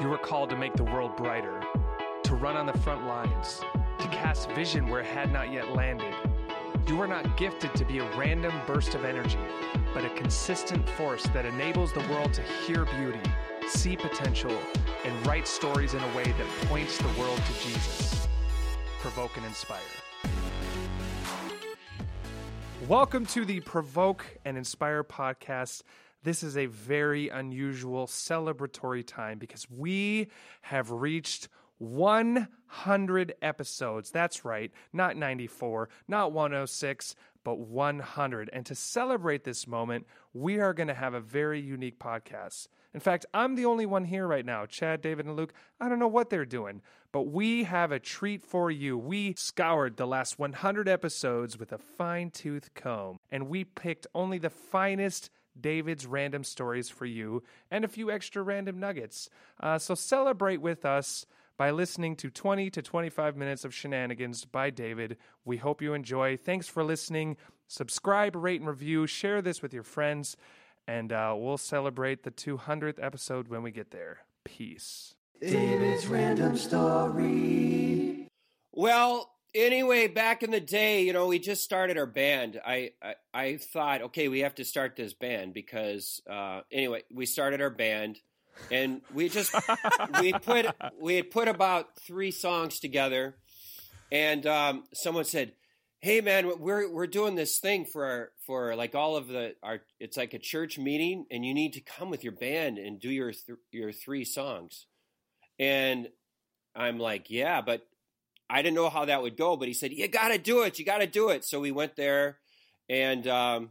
You 0.00 0.08
were 0.08 0.18
called 0.18 0.48
to 0.50 0.56
make 0.56 0.74
the 0.74 0.84
world 0.84 1.16
brighter, 1.16 1.60
to 2.22 2.34
run 2.36 2.56
on 2.56 2.66
the 2.66 2.78
front 2.78 3.04
lines, 3.08 3.62
to 3.98 4.06
cast 4.12 4.48
vision 4.52 4.86
where 4.86 5.00
it 5.00 5.06
had 5.06 5.32
not 5.32 5.52
yet 5.52 5.74
landed. 5.74 6.14
You 6.86 6.96
were 6.96 7.08
not 7.08 7.36
gifted 7.36 7.74
to 7.74 7.84
be 7.84 7.98
a 7.98 8.16
random 8.16 8.54
burst 8.64 8.94
of 8.94 9.04
energy, 9.04 9.40
but 9.92 10.04
a 10.04 10.10
consistent 10.10 10.88
force 10.90 11.24
that 11.34 11.44
enables 11.44 11.92
the 11.92 12.06
world 12.10 12.32
to 12.34 12.42
hear 12.42 12.84
beauty, 12.84 13.18
see 13.66 13.96
potential, 13.96 14.56
and 15.04 15.26
write 15.26 15.48
stories 15.48 15.94
in 15.94 16.00
a 16.00 16.16
way 16.16 16.22
that 16.22 16.68
points 16.68 16.96
the 16.98 17.20
world 17.20 17.42
to 17.44 17.52
Jesus. 17.68 18.28
Provoke 19.00 19.36
and 19.36 19.46
inspire. 19.46 19.80
Welcome 22.86 23.26
to 23.26 23.44
the 23.44 23.58
Provoke 23.60 24.24
and 24.44 24.56
Inspire 24.56 25.02
podcast. 25.02 25.82
This 26.28 26.42
is 26.42 26.58
a 26.58 26.66
very 26.66 27.30
unusual 27.30 28.06
celebratory 28.06 29.02
time 29.02 29.38
because 29.38 29.66
we 29.70 30.28
have 30.60 30.90
reached 30.90 31.48
100 31.78 33.34
episodes. 33.40 34.10
That's 34.10 34.44
right, 34.44 34.70
not 34.92 35.16
94, 35.16 35.88
not 36.06 36.32
106, 36.32 37.14
but 37.44 37.58
100. 37.58 38.50
And 38.52 38.66
to 38.66 38.74
celebrate 38.74 39.44
this 39.44 39.66
moment, 39.66 40.06
we 40.34 40.60
are 40.60 40.74
going 40.74 40.88
to 40.88 40.94
have 40.94 41.14
a 41.14 41.20
very 41.20 41.62
unique 41.62 41.98
podcast. 41.98 42.68
In 42.92 43.00
fact, 43.00 43.24
I'm 43.32 43.54
the 43.54 43.64
only 43.64 43.86
one 43.86 44.04
here 44.04 44.26
right 44.26 44.44
now. 44.44 44.66
Chad, 44.66 45.00
David, 45.00 45.24
and 45.24 45.34
Luke, 45.34 45.54
I 45.80 45.88
don't 45.88 45.98
know 45.98 46.08
what 46.08 46.28
they're 46.28 46.44
doing, 46.44 46.82
but 47.10 47.22
we 47.22 47.64
have 47.64 47.90
a 47.90 47.98
treat 47.98 48.42
for 48.42 48.70
you. 48.70 48.98
We 48.98 49.32
scoured 49.38 49.96
the 49.96 50.06
last 50.06 50.38
100 50.38 50.90
episodes 50.90 51.58
with 51.58 51.72
a 51.72 51.78
fine 51.78 52.30
tooth 52.30 52.74
comb, 52.74 53.18
and 53.30 53.48
we 53.48 53.64
picked 53.64 54.06
only 54.14 54.36
the 54.36 54.50
finest 54.50 55.30
David's 55.60 56.06
random 56.06 56.44
stories 56.44 56.88
for 56.88 57.06
you 57.06 57.42
and 57.70 57.84
a 57.84 57.88
few 57.88 58.10
extra 58.10 58.42
random 58.42 58.78
nuggets. 58.78 59.28
Uh, 59.60 59.78
so 59.78 59.94
celebrate 59.94 60.60
with 60.60 60.84
us 60.84 61.26
by 61.56 61.70
listening 61.70 62.14
to 62.16 62.30
20 62.30 62.70
to 62.70 62.80
25 62.80 63.36
minutes 63.36 63.64
of 63.64 63.74
shenanigans 63.74 64.44
by 64.44 64.70
David. 64.70 65.16
We 65.44 65.56
hope 65.56 65.82
you 65.82 65.92
enjoy. 65.92 66.36
Thanks 66.36 66.68
for 66.68 66.84
listening. 66.84 67.36
Subscribe, 67.66 68.36
rate, 68.36 68.60
and 68.60 68.68
review. 68.68 69.06
Share 69.06 69.42
this 69.42 69.60
with 69.60 69.74
your 69.74 69.82
friends, 69.82 70.36
and 70.86 71.12
uh, 71.12 71.34
we'll 71.36 71.58
celebrate 71.58 72.22
the 72.22 72.30
200th 72.30 73.02
episode 73.02 73.48
when 73.48 73.62
we 73.62 73.72
get 73.72 73.90
there. 73.90 74.18
Peace. 74.44 75.16
David's 75.40 76.06
random 76.06 76.56
story. 76.56 78.28
Well, 78.72 79.30
anyway, 79.54 80.08
back 80.08 80.42
in 80.42 80.50
the 80.50 80.60
day, 80.60 81.04
you 81.04 81.12
know, 81.12 81.26
we 81.26 81.38
just 81.38 81.62
started 81.62 81.98
our 81.98 82.06
band. 82.06 82.60
I 82.64 82.92
I, 83.02 83.14
I 83.34 83.56
thought, 83.56 84.02
okay, 84.02 84.28
we 84.28 84.40
have 84.40 84.54
to 84.56 84.64
start 84.64 84.96
this 84.96 85.14
band 85.14 85.54
because 85.54 86.20
uh, 86.28 86.62
anyway, 86.70 87.02
we 87.12 87.26
started 87.26 87.60
our 87.60 87.70
band, 87.70 88.18
and 88.70 89.00
we 89.12 89.28
just 89.28 89.54
we 90.20 90.32
put 90.32 90.66
we 91.00 91.16
had 91.16 91.30
put 91.30 91.48
about 91.48 91.98
three 92.00 92.30
songs 92.30 92.80
together, 92.80 93.36
and 94.12 94.46
um, 94.46 94.84
someone 94.94 95.24
said, 95.24 95.52
"Hey, 96.00 96.20
man, 96.20 96.58
we're 96.58 96.90
we're 96.92 97.06
doing 97.06 97.34
this 97.34 97.58
thing 97.58 97.84
for 97.84 98.04
our, 98.04 98.30
for 98.46 98.76
like 98.76 98.94
all 98.94 99.16
of 99.16 99.28
the 99.28 99.54
our 99.62 99.80
it's 99.98 100.16
like 100.16 100.34
a 100.34 100.38
church 100.38 100.78
meeting, 100.78 101.26
and 101.30 101.44
you 101.44 101.54
need 101.54 101.72
to 101.74 101.80
come 101.80 102.10
with 102.10 102.22
your 102.24 102.34
band 102.34 102.78
and 102.78 103.00
do 103.00 103.10
your 103.10 103.32
th- 103.32 103.58
your 103.72 103.92
three 103.92 104.24
songs." 104.24 104.86
And 105.58 106.08
I'm 106.74 106.98
like, 106.98 107.30
"Yeah, 107.30 107.60
but." 107.60 107.82
I 108.50 108.62
didn't 108.62 108.76
know 108.76 108.88
how 108.88 109.04
that 109.04 109.22
would 109.22 109.36
go, 109.36 109.56
but 109.56 109.68
he 109.68 109.74
said, 109.74 109.92
"You 109.92 110.08
got 110.08 110.28
to 110.28 110.38
do 110.38 110.62
it. 110.62 110.78
You 110.78 110.84
got 110.84 110.98
to 110.98 111.06
do 111.06 111.30
it." 111.30 111.44
So 111.44 111.60
we 111.60 111.70
went 111.70 111.96
there, 111.96 112.38
and 112.88 113.26
um, 113.26 113.70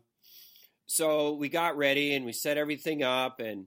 so 0.86 1.34
we 1.34 1.50
got 1.50 1.78
ready 1.78 2.14
and 2.14 2.26
we 2.26 2.32
set 2.34 2.58
everything 2.58 3.04
up, 3.04 3.40
and 3.40 3.66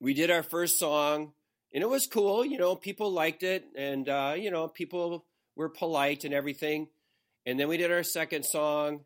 we 0.00 0.14
did 0.14 0.30
our 0.30 0.42
first 0.42 0.78
song, 0.78 1.32
and 1.72 1.82
it 1.82 1.88
was 1.88 2.06
cool. 2.06 2.44
You 2.44 2.58
know, 2.58 2.74
people 2.74 3.10
liked 3.12 3.42
it, 3.42 3.64
and 3.76 4.08
uh, 4.08 4.34
you 4.36 4.50
know, 4.50 4.68
people 4.68 5.24
were 5.54 5.68
polite 5.68 6.24
and 6.24 6.34
everything. 6.34 6.88
And 7.44 7.60
then 7.60 7.68
we 7.68 7.76
did 7.76 7.92
our 7.92 8.02
second 8.02 8.44
song, 8.44 9.04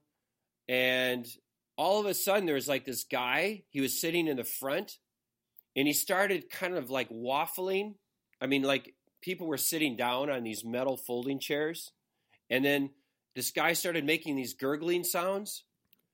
and 0.69 1.27
all 1.77 2.01
of 2.01 2.07
a 2.07 2.15
sudden 2.15 2.47
there 2.47 2.55
was 2.55 2.69
like 2.69 2.85
this 2.85 3.05
guy. 3.05 3.65
He 3.71 3.81
was 3.81 4.01
sitting 4.01 4.27
in 4.27 4.37
the 4.37 4.45
front, 4.45 4.99
and 5.77 5.87
he 5.87 5.93
started 5.93 6.51
kind 6.51 6.75
of 6.75 6.91
like 6.91 7.11
waffling. 7.11 7.95
I 8.41 8.47
mean, 8.47 8.63
like 8.63 8.95
people 9.21 9.47
were 9.47 9.57
sitting 9.59 9.97
down 9.97 10.31
on 10.31 10.43
these 10.43 10.65
metal 10.65 10.97
folding 10.97 11.39
chairs, 11.39 11.93
and 12.49 12.65
then 12.65 12.91
this 13.35 13.51
guy 13.51 13.73
started 13.75 14.05
making 14.05 14.37
these 14.37 14.55
gurgling 14.55 15.05
sounds. 15.05 15.65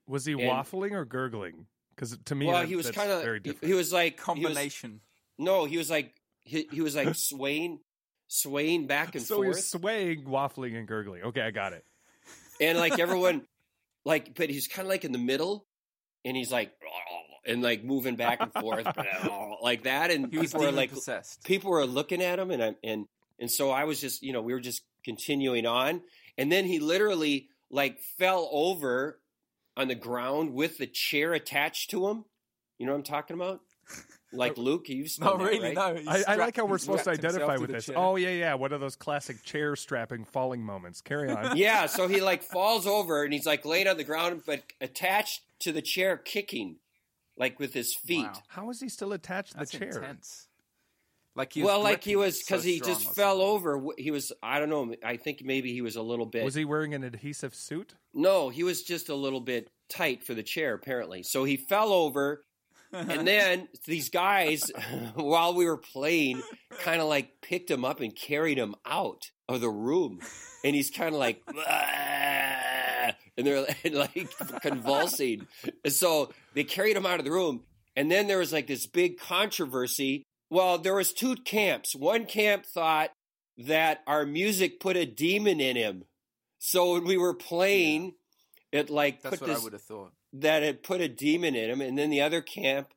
Was 0.07 0.25
he 0.25 0.33
And- 0.33 0.41
waffling 0.41 0.91
or 0.91 1.05
gurgling? 1.05 1.65
Because 1.95 2.17
to 2.25 2.35
me, 2.35 2.45
well, 2.47 2.59
that- 2.61 2.67
he 2.67 2.75
was 2.75 2.91
kind 2.91 3.11
of 3.11 3.23
very 3.23 3.37
he, 3.39 3.43
different. 3.51 3.65
he 3.65 3.73
was 3.73 3.91
like 3.91 4.13
he 4.13 4.17
was- 4.17 4.23
combination. 4.25 5.01
no, 5.37 5.65
he 5.65 5.77
was 5.77 5.89
like 5.89 6.13
he, 6.43 6.67
he 6.71 6.81
was 6.81 6.95
like 6.95 7.13
swaying, 7.15 7.79
swaying 8.27 8.87
back 8.87 9.15
and 9.15 9.23
so 9.25 9.37
forth, 9.43 9.55
he's 9.57 9.65
swaying, 9.67 10.23
waffling, 10.25 10.77
and 10.77 10.87
gurgling. 10.87 11.23
Okay, 11.23 11.41
I 11.41 11.51
got 11.51 11.73
it. 11.73 11.83
and 12.61 12.77
like 12.77 12.99
everyone, 12.99 13.45
like, 14.05 14.35
but 14.35 14.49
he's 14.49 14.67
kind 14.67 14.85
of 14.85 14.89
like 14.89 15.03
in 15.05 15.11
the 15.11 15.17
middle, 15.17 15.65
and 16.23 16.37
he's 16.37 16.51
like, 16.51 16.71
and 17.47 17.61
like 17.61 17.83
moving 17.83 18.15
back 18.15 18.39
and 18.41 18.51
forth, 18.53 18.85
like 19.61 19.83
that, 19.83 20.11
and 20.11 20.27
He 20.31 20.37
was 20.37 20.51
people 20.51 20.65
were 20.65 20.71
like, 20.71 20.91
possessed. 20.91 21.43
people 21.43 21.71
were 21.71 21.85
looking 21.85 22.21
at 22.21 22.39
him, 22.39 22.51
and 22.51 22.63
I 22.63 22.75
and 22.83 23.07
and 23.39 23.49
so 23.51 23.69
I 23.71 23.85
was 23.85 24.01
just, 24.01 24.23
you 24.23 24.33
know, 24.33 24.41
we 24.41 24.53
were 24.53 24.59
just 24.59 24.83
continuing 25.03 25.65
on, 25.65 26.01
and 26.37 26.51
then 26.51 26.65
he 26.65 26.79
literally 26.79 27.49
like 27.69 27.99
fell 27.99 28.49
over 28.51 29.19
on 29.75 29.87
the 29.87 29.95
ground 29.95 30.53
with 30.53 30.77
the 30.77 30.87
chair 30.87 31.33
attached 31.33 31.89
to 31.91 32.07
him. 32.07 32.25
You 32.77 32.85
know 32.85 32.91
what 32.93 32.99
I'm 32.99 33.03
talking 33.03 33.35
about? 33.35 33.61
Like 34.33 34.57
Luke, 34.57 34.89
you've 34.89 35.09
No, 35.21 35.37
that, 35.37 35.45
really, 35.45 35.73
right? 35.73 35.73
no. 35.73 35.95
he 35.95 36.05
I, 36.05 36.33
I 36.33 36.35
like 36.35 36.57
how 36.57 36.65
we're 36.65 36.79
supposed 36.79 37.05
to 37.05 37.11
identify 37.11 37.55
with 37.55 37.67
the 37.67 37.75
this. 37.75 37.85
chair. 37.85 37.97
Oh 37.97 38.17
yeah, 38.17 38.31
yeah. 38.31 38.53
One 38.55 38.73
of 38.73 38.81
those 38.81 38.97
classic 38.97 39.41
chair 39.43 39.73
strapping 39.77 40.25
falling 40.25 40.61
moments. 40.61 40.99
Carry 40.99 41.31
on. 41.31 41.55
Yeah, 41.57 41.85
so 41.85 42.09
he 42.09 42.19
like 42.19 42.43
falls 42.43 42.85
over 42.85 43.23
and 43.23 43.31
he's 43.31 43.45
like 43.45 43.63
laying 43.63 43.87
on 43.87 43.95
the 43.95 44.03
ground, 44.03 44.41
but 44.45 44.63
attached 44.81 45.43
to 45.59 45.71
the 45.71 45.81
chair, 45.81 46.17
kicking, 46.17 46.75
like 47.37 47.59
with 47.59 47.73
his 47.73 47.95
feet. 47.95 48.25
Wow. 48.25 48.43
How 48.47 48.69
is 48.69 48.79
he 48.79 48.89
still 48.89 49.13
attached 49.13 49.51
to 49.53 49.59
That's 49.59 49.71
the 49.71 49.79
chair? 49.79 49.89
intense. 49.89 50.47
Like 51.35 51.53
he 51.53 51.61
well, 51.61 51.83
like 51.83 52.03
he 52.03 52.13
gripping 52.13 52.25
was 52.25 52.43
so 52.43 52.55
because 52.55 52.63
he 52.63 52.79
just 52.79 53.11
or 53.11 53.13
fell 53.13 53.41
over. 53.41 53.79
He 53.95 54.09
was, 54.09 54.33
I 54.41 54.59
don't 54.59 54.69
know. 54.69 54.95
I 55.03 55.17
think 55.17 55.43
maybe 55.43 55.71
he 55.71 55.81
was 55.81 55.95
a 55.95 56.01
little 56.01 56.25
bit. 56.25 56.43
Was 56.43 56.55
he 56.55 56.65
wearing 56.65 56.95
an 56.95 57.03
adhesive 57.03 57.53
suit? 57.53 57.93
No, 58.11 58.49
he 58.49 58.63
was 58.63 58.81
just 58.81 59.09
a 59.09 59.15
little 59.15 59.39
bit 59.39 59.69
tight 59.87 60.23
for 60.23 60.33
the 60.33 60.41
chair, 60.41 60.73
apparently. 60.73 61.21
So 61.21 61.43
he 61.43 61.55
fell 61.55 61.93
over, 61.93 62.43
and 62.91 63.27
then 63.27 63.67
these 63.85 64.09
guys, 64.09 64.71
while 65.13 65.53
we 65.53 65.65
were 65.65 65.77
playing, 65.77 66.41
kind 66.79 67.01
of 67.01 67.07
like 67.07 67.39
picked 67.41 67.69
him 67.69 67.85
up 67.85 67.99
and 67.99 68.15
carried 68.15 68.57
him 68.57 68.73
out 68.83 69.29
of 69.47 69.61
the 69.61 69.69
room, 69.69 70.19
and 70.63 70.75
he's 70.75 70.89
kind 70.89 71.13
of 71.13 71.19
like, 71.19 71.43
and 73.37 73.45
they're 73.45 73.65
like 73.91 74.29
convulsing. 74.61 75.47
So 75.87 76.31
they 76.53 76.63
carried 76.63 76.97
him 76.97 77.05
out 77.05 77.19
of 77.19 77.25
the 77.25 77.31
room, 77.31 77.63
and 77.95 78.09
then 78.11 78.27
there 78.27 78.39
was 78.39 78.51
like 78.51 78.67
this 78.67 78.85
big 78.85 79.19
controversy. 79.19 80.23
Well, 80.49 80.77
there 80.77 80.95
was 80.95 81.13
two 81.13 81.35
camps. 81.35 81.95
One 81.95 82.25
camp 82.25 82.65
thought 82.65 83.11
that 83.57 84.01
our 84.07 84.25
music 84.25 84.79
put 84.79 84.95
a 84.95 85.05
demon 85.05 85.59
in 85.59 85.75
him. 85.75 86.05
So 86.59 86.93
when 86.93 87.03
we 87.05 87.17
were 87.17 87.33
playing, 87.33 88.13
it 88.71 88.89
like 88.89 89.21
That's 89.21 89.37
put 89.37 89.41
what 89.41 89.49
I 89.49 89.53
this 89.53 89.63
would 89.63 89.73
have 89.73 89.81
thought. 89.81 90.11
that 90.33 90.63
it 90.63 90.83
put 90.83 91.01
a 91.01 91.07
demon 91.07 91.55
in 91.55 91.69
him, 91.69 91.81
and 91.81 91.97
then 91.97 92.09
the 92.09 92.21
other 92.21 92.41
camp 92.41 92.89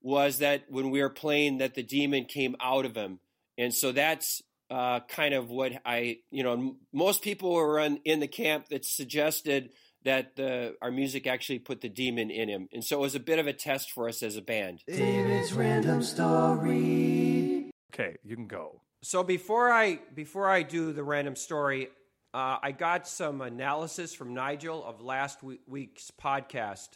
was 0.00 0.38
that 0.38 0.64
when 0.68 0.90
we 0.90 1.00
were 1.02 1.10
playing, 1.10 1.58
that 1.58 1.74
the 1.74 1.82
demon 1.82 2.24
came 2.24 2.54
out 2.60 2.84
of 2.84 2.94
him, 2.96 3.18
and 3.56 3.74
so 3.74 3.92
that's 3.92 4.42
uh, 4.70 5.00
kind 5.00 5.34
of 5.34 5.50
what 5.50 5.72
I, 5.84 6.18
you 6.30 6.42
know, 6.42 6.76
most 6.92 7.22
people 7.22 7.52
were 7.52 7.78
in, 7.78 7.98
in 8.04 8.20
the 8.20 8.28
camp 8.28 8.68
that 8.68 8.84
suggested 8.84 9.70
that 10.04 10.36
the 10.36 10.74
our 10.80 10.90
music 10.90 11.26
actually 11.26 11.58
put 11.58 11.80
the 11.80 11.88
demon 11.88 12.30
in 12.30 12.48
him, 12.48 12.68
and 12.72 12.84
so 12.84 12.98
it 12.98 13.00
was 13.00 13.14
a 13.14 13.20
bit 13.20 13.38
of 13.38 13.46
a 13.46 13.52
test 13.52 13.90
for 13.90 14.08
us 14.08 14.22
as 14.22 14.36
a 14.36 14.42
band. 14.42 14.82
David's 14.86 15.52
random 15.52 16.02
story. 16.02 17.70
Okay, 17.92 18.16
you 18.22 18.36
can 18.36 18.46
go. 18.46 18.82
So 19.02 19.22
before 19.22 19.70
I 19.72 20.00
before 20.14 20.48
I 20.48 20.62
do 20.62 20.92
the 20.92 21.02
random 21.02 21.36
story, 21.36 21.88
uh, 22.34 22.58
I 22.62 22.72
got 22.72 23.08
some 23.08 23.40
analysis 23.40 24.14
from 24.14 24.34
Nigel 24.34 24.84
of 24.84 25.00
last 25.00 25.40
week's 25.66 26.10
podcast. 26.10 26.88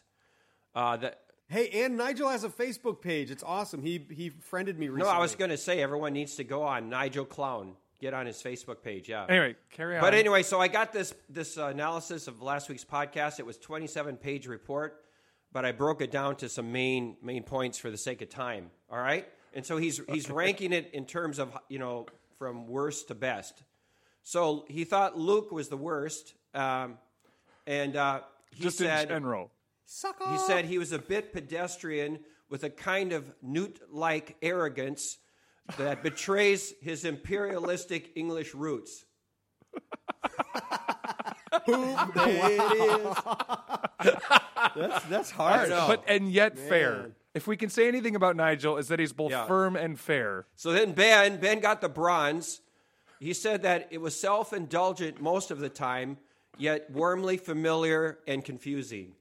Uh, 0.74 0.96
that 0.96 1.20
Hey, 1.52 1.68
and 1.84 1.98
Nigel 1.98 2.30
has 2.30 2.44
a 2.44 2.48
Facebook 2.48 3.02
page. 3.02 3.30
It's 3.30 3.42
awesome. 3.42 3.82
He 3.82 4.06
he 4.10 4.30
friended 4.30 4.78
me 4.78 4.88
recently. 4.88 5.12
no. 5.12 5.18
I 5.18 5.20
was 5.20 5.34
going 5.34 5.50
to 5.50 5.58
say 5.58 5.82
everyone 5.82 6.14
needs 6.14 6.36
to 6.36 6.44
go 6.44 6.62
on 6.62 6.88
Nigel 6.88 7.26
Clown. 7.26 7.74
Get 8.00 8.14
on 8.14 8.24
his 8.24 8.42
Facebook 8.42 8.82
page. 8.82 9.10
Yeah. 9.10 9.26
Anyway, 9.28 9.56
carry 9.70 9.96
on. 9.96 10.00
But 10.00 10.14
anyway, 10.14 10.44
so 10.44 10.58
I 10.58 10.68
got 10.68 10.94
this 10.94 11.12
this 11.28 11.58
uh, 11.58 11.66
analysis 11.66 12.26
of 12.26 12.40
last 12.40 12.70
week's 12.70 12.86
podcast. 12.86 13.38
It 13.38 13.44
was 13.44 13.58
27 13.58 14.16
page 14.16 14.46
report, 14.46 15.04
but 15.52 15.66
I 15.66 15.72
broke 15.72 16.00
it 16.00 16.10
down 16.10 16.36
to 16.36 16.48
some 16.48 16.72
main 16.72 17.18
main 17.22 17.42
points 17.42 17.76
for 17.76 17.90
the 17.90 17.98
sake 17.98 18.22
of 18.22 18.30
time. 18.30 18.70
All 18.90 18.98
right, 18.98 19.28
and 19.52 19.64
so 19.64 19.76
he's 19.76 20.00
he's 20.08 20.30
ranking 20.30 20.72
it 20.72 20.88
in 20.94 21.04
terms 21.04 21.38
of 21.38 21.54
you 21.68 21.78
know 21.78 22.06
from 22.38 22.66
worst 22.66 23.08
to 23.08 23.14
best. 23.14 23.62
So 24.22 24.64
he 24.68 24.84
thought 24.84 25.18
Luke 25.18 25.52
was 25.52 25.68
the 25.68 25.76
worst, 25.76 26.32
um, 26.54 26.96
and 27.66 27.94
uh, 27.94 28.20
he 28.52 28.62
just 28.62 28.78
said 28.78 29.02
in 29.02 29.08
general. 29.10 29.50
Suck 29.94 30.16
he 30.30 30.38
said 30.38 30.64
he 30.64 30.78
was 30.78 30.92
a 30.92 30.98
bit 30.98 31.34
pedestrian 31.34 32.20
with 32.48 32.64
a 32.64 32.70
kind 32.70 33.12
of 33.12 33.30
newt 33.42 33.78
like 33.90 34.36
arrogance 34.40 35.18
that 35.76 36.02
betrays 36.02 36.72
his 36.80 37.04
imperialistic 37.04 38.10
English 38.14 38.54
roots. 38.54 39.04
There 41.66 41.76
it 41.76 43.06
is. 44.00 44.14
that's 44.74 45.04
that's 45.04 45.30
hard. 45.30 45.68
But 45.68 46.02
and 46.08 46.32
yet 46.32 46.58
fair. 46.58 47.10
If 47.34 47.46
we 47.46 47.58
can 47.58 47.68
say 47.68 47.86
anything 47.86 48.16
about 48.16 48.34
Nigel, 48.34 48.78
is 48.78 48.88
that 48.88 48.98
he's 48.98 49.12
both 49.12 49.30
Yeah. 49.30 49.46
firm 49.46 49.76
and 49.76 50.00
fair. 50.00 50.46
So 50.56 50.72
then 50.72 50.92
Ben, 50.92 51.38
Ben 51.38 51.60
got 51.60 51.82
the 51.82 51.90
bronze. 51.90 52.62
He 53.20 53.34
said 53.34 53.62
that 53.62 53.88
it 53.90 54.00
was 54.00 54.18
self-indulgent 54.18 55.20
most 55.20 55.50
of 55.50 55.58
the 55.60 55.68
time, 55.68 56.16
yet 56.56 56.90
warmly 56.90 57.36
familiar 57.36 58.18
and 58.26 58.42
confusing. 58.42 59.12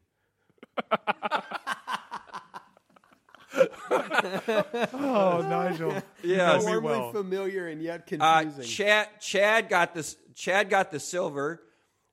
Oh, 4.94 5.46
Nigel. 5.50 5.94
Me 6.24 6.38
Warmly 6.38 6.80
well. 6.82 7.12
familiar 7.12 7.68
and 7.68 7.82
yet 7.82 8.08
Uh, 8.20 8.42
confusing. 8.42 8.64
Chad, 8.64 9.08
Chad 9.20 9.70
got 9.70 9.94
this. 9.94 10.16
Chad 10.36 10.70
got 10.70 10.92
the 10.92 11.00
silver. 11.00 11.62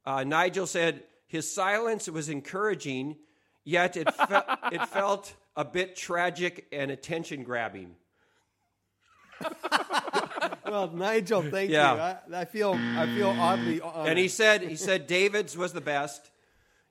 Uh, 0.05 0.25
Nigel 0.25 0.66
said 0.66 1.02
his 1.26 1.52
silence 1.52 2.08
was 2.08 2.28
encouraging, 2.28 3.16
yet 3.64 3.96
it 3.96 4.12
fe- 4.12 4.43
it 4.72 4.87
felt 4.88 5.34
a 5.56 5.64
bit 5.64 5.96
tragic 5.96 6.66
and 6.72 6.90
attention 6.90 7.43
grabbing. 7.44 7.94
well, 10.66 10.90
Nigel, 10.90 11.43
thank 11.43 11.70
Yeah. 11.70 11.94
you. 12.28 12.34
I, 12.37 12.40
I 12.40 12.44
feel 12.44 12.72
I 12.75 13.06
feel 13.06 13.28
oddly 13.28 13.81
honored. 13.81 14.08
And 14.08 14.19
he 14.19 14.28
said 14.28 14.62
he 14.62 14.76
said 14.76 15.06
David's 15.06 15.56
was 15.56 15.72
the 15.72 15.81
best. 15.81 16.31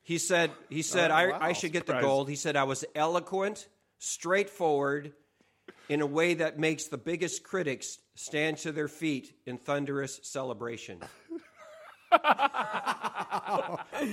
He 0.08 0.18
said 0.20 0.52
he 0.70 0.84
said 0.84 1.12
Oh, 1.12 1.16
I, 1.16 1.28
wow. 1.28 1.38
I 1.42 1.52
should 1.52 1.74
get 1.74 1.86
Surprised. 1.86 2.02
the 2.04 2.08
gold. 2.08 2.30
He 2.30 2.38
said 2.38 2.56
I 2.56 2.64
was 2.64 2.86
eloquent, 2.96 3.68
straightforward, 4.00 5.12
in 5.90 6.00
a 6.00 6.06
way 6.06 6.36
that 6.36 6.58
makes 6.58 6.86
the 6.86 6.98
biggest 6.98 7.44
critics 7.44 7.98
stand 8.16 8.58
to 8.60 8.72
their 8.72 8.88
feet 8.88 9.34
in 9.46 9.58
thunderous 9.58 10.22
celebration. 10.24 11.02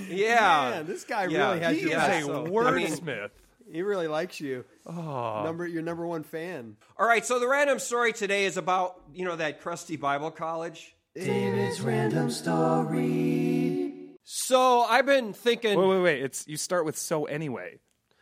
yeah, 0.09 0.69
Man, 0.71 0.85
this 0.85 1.03
guy 1.05 1.27
Yeah. 1.27 1.47
really 1.49 1.59
has 1.61 1.75
He 1.77 1.81
your 1.83 1.91
is 1.91 1.95
back. 1.95 2.23
a 2.23 2.25
so- 2.25 2.41
I 2.41 2.71
mean- 2.71 2.87
wordsmith. 2.87 3.29
He 3.71 3.81
really 3.81 4.07
likes 4.07 4.39
you. 4.39 4.63
Oh. 4.85 5.43
Number 5.43 5.65
your 5.65 5.81
number 5.81 6.05
one 6.05 6.23
fan. 6.23 6.75
All 6.99 7.07
right, 7.07 7.25
so 7.25 7.39
the 7.39 7.47
random 7.47 7.79
story 7.79 8.13
today 8.13 8.45
is 8.45 8.57
about 8.57 9.01
you 9.13 9.25
know 9.25 9.35
that 9.37 9.61
crusty 9.61 9.95
Bible 9.95 10.29
college. 10.29 10.93
David's 11.15 11.81
random 11.81 12.29
story. 12.29 13.74
So 14.25 14.81
I've 14.81 15.05
been 15.05 15.33
thinking. 15.33 15.79
Wait, 15.79 15.87
wait, 15.87 16.01
wait. 16.01 16.23
It's 16.23 16.47
you 16.47 16.57
start 16.57 16.83
with 16.83 16.97
so 16.97 17.25
anyway. 17.25 17.79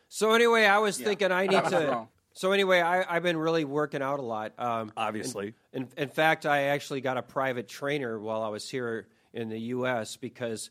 So 0.09 0.33
anyway, 0.33 0.65
I 0.65 0.79
was 0.79 0.97
thinking 0.97 1.31
I 1.31 1.47
need 1.47 1.63
to. 1.63 2.07
So 2.33 2.51
anyway, 2.51 2.81
I, 2.81 3.15
I've 3.15 3.23
been 3.23 3.37
really 3.37 3.63
working 3.63 4.01
out 4.01 4.19
a 4.19 4.23
lot. 4.23 4.51
Um, 4.57 4.91
Obviously. 4.97 5.53
in, 5.71 5.87
in 5.97 6.09
fact, 6.09 6.45
I 6.45 6.63
actually 6.63 6.99
got 7.01 7.17
a 7.17 7.21
private 7.21 7.69
trainer 7.69 8.19
while 8.19 8.41
I 8.43 8.49
was 8.49 8.69
here 8.69 9.07
in 9.33 9.49
the 9.49 9.59
U.S. 9.59 10.17
because, 10.17 10.69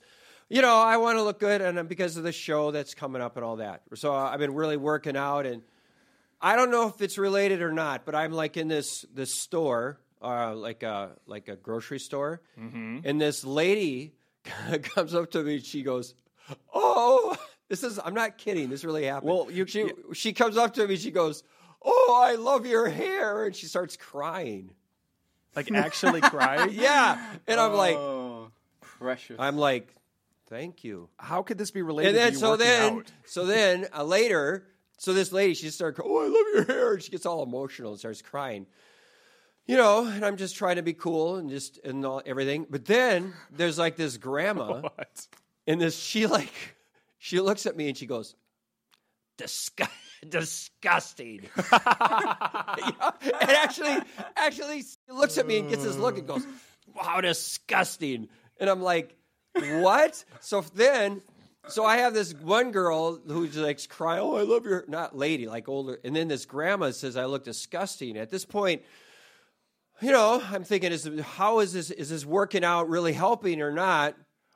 you 0.51 0.61
know, 0.61 0.77
I 0.77 0.99
want 0.99 1.17
to 1.19 1.23
look 1.23 1.41
good, 1.41 1.63
and 1.63 1.89
because 1.89 2.17
of 2.17 2.25
the 2.25 2.33
show 2.33 2.71
that's 2.71 2.95
coming 2.95 3.23
up 3.23 3.37
and 3.37 3.45
all 3.45 3.57
that. 3.57 3.83
So 3.95 4.13
I've 4.13 4.39
been 4.39 4.55
really 4.55 4.77
working 4.77 5.17
out, 5.17 5.47
and 5.47 5.63
I 6.41 6.57
don't 6.57 6.71
know 6.71 6.89
if 6.89 7.01
it's 7.01 7.17
related 7.17 7.63
or 7.63 7.73
not, 7.73 8.05
but 8.05 8.15
I'm 8.15 8.33
like 8.33 8.57
in 8.59 8.69
this 8.69 9.07
this 9.15 9.41
store, 9.41 9.99
uh, 10.21 10.55
like 10.55 10.83
a 10.83 11.13
like 11.27 11.49
a 11.49 11.57
grocery 11.57 12.01
store, 12.01 12.43
and 13.05 13.21
this 13.21 13.45
lady 13.45 14.13
comes 14.83 15.15
up 15.15 15.31
to 15.33 15.43
me. 15.43 15.61
She 15.61 15.83
goes, 15.83 16.15
"Oh, 16.75 17.37
this 17.69 17.83
is 17.83 17.99
I'm 18.05 18.15
not 18.15 18.39
kidding. 18.39 18.69
This 18.71 18.85
really 18.85 19.05
happened." 19.05 19.31
Well, 19.31 19.51
you- 19.51 19.67
she 19.67 19.91
she 20.13 20.33
comes 20.33 20.57
up 20.57 20.75
to 20.75 20.87
me. 20.87 20.97
She 20.97 21.11
goes, 21.11 21.43
"Oh, 21.83 22.21
I 22.25 22.35
love 22.35 22.67
your 22.67 22.89
hair," 22.89 23.45
and 23.47 23.55
she 23.55 23.67
starts 23.67 23.97
crying. 23.97 24.73
Like 25.55 25.71
actually 25.71 26.21
crying. 26.23 26.71
Yeah, 26.73 27.23
and 27.47 27.61
I'm 27.61 27.75
like, 27.75 27.97
Oh, 27.97 28.51
precious. 28.81 29.37
I'm 29.39 29.57
like, 29.59 29.95
thank 30.49 30.83
you. 30.83 31.11
How 31.19 31.43
could 31.43 31.59
this 31.59 31.71
be 31.71 31.83
related 31.83 32.09
And 32.11 32.17
then 32.17 32.29
to 32.29 32.33
you 32.33 32.39
so 32.41 32.57
then 32.57 32.93
out? 32.95 33.13
so 33.27 33.45
then 33.45 33.87
uh, 33.95 34.03
later, 34.03 34.67
so 34.97 35.13
this 35.13 35.31
lady 35.31 35.53
she 35.53 35.69
started, 35.69 36.01
oh, 36.03 36.19
I 36.25 36.29
love 36.29 36.47
your 36.55 36.65
hair. 36.75 36.93
And 36.95 37.03
she 37.03 37.11
gets 37.11 37.27
all 37.27 37.43
emotional 37.43 37.91
and 37.91 37.99
starts 37.99 38.23
crying. 38.23 38.67
You 39.67 39.77
know, 39.77 40.05
and 40.07 40.25
I'm 40.25 40.37
just 40.37 40.57
trying 40.57 40.77
to 40.77 40.83
be 40.83 40.93
cool 40.93 41.37
and 41.37 41.49
just 41.49 41.79
and 41.85 42.05
all, 42.05 42.21
everything. 42.27 42.67
But 42.69 42.85
then 42.85 43.33
there's 43.51 43.79
like 43.79 43.97
this 43.97 44.17
grandma, 44.17 44.81
What? 44.81 45.27
and 45.67 45.81
this 45.81 45.97
she 45.97 46.27
like 46.27 46.53
she 47.19 47.41
looks 47.41 47.67
at 47.67 47.77
me 47.77 47.89
and 47.89 47.97
she 47.97 48.07
goes, 48.07 48.35
Disgust, 49.39 49.91
disgusting. 50.29 51.49
Yeah, 52.79 53.11
And 53.23 53.51
actually, 53.51 53.97
actually, 54.37 54.83
she 54.83 54.97
looks 55.13 55.37
at 55.39 55.47
me 55.47 55.59
and 55.59 55.69
gets 55.69 55.85
this 55.85 55.97
look 55.97 56.17
and 56.19 56.27
goes, 56.27 56.47
"Wow, 56.95 57.21
disgusting." 57.21 58.29
And 58.59 58.71
I'm 58.71 58.81
like, 58.83 59.15
"What?" 59.55 60.25
So 60.41 60.63
then, 60.75 61.21
so 61.69 61.85
I 61.85 61.99
have 61.99 62.15
this 62.15 62.33
one 62.35 62.71
girl 62.73 63.17
who's 63.27 63.57
like 63.57 63.87
crying, 63.89 64.21
"Oh, 64.23 64.37
I 64.37 64.43
love 64.43 64.65
your 64.65 64.85
not 64.89 65.17
lady, 65.17 65.47
like 65.47 65.69
older," 65.69 65.99
and 66.03 66.17
then 66.17 66.29
this 66.29 66.47
grandma 66.47 66.91
says, 66.93 67.17
"I 67.17 67.27
look 67.27 67.45
disgusting." 67.45 68.17
At 68.17 68.31
this 68.31 68.45
point, 68.45 68.83
you 70.03 70.13
know, 70.13 70.43
I'm 70.51 70.65
thinking, 70.65 70.93
is 70.93 71.09
how 71.23 71.61
is 71.61 71.73
this? 71.73 71.91
Is 71.91 72.11
this 72.11 72.25
working 72.25 72.65
out 72.65 72.89
really 72.89 73.13
helping 73.13 73.63
or 73.63 73.73
not? 73.73 74.15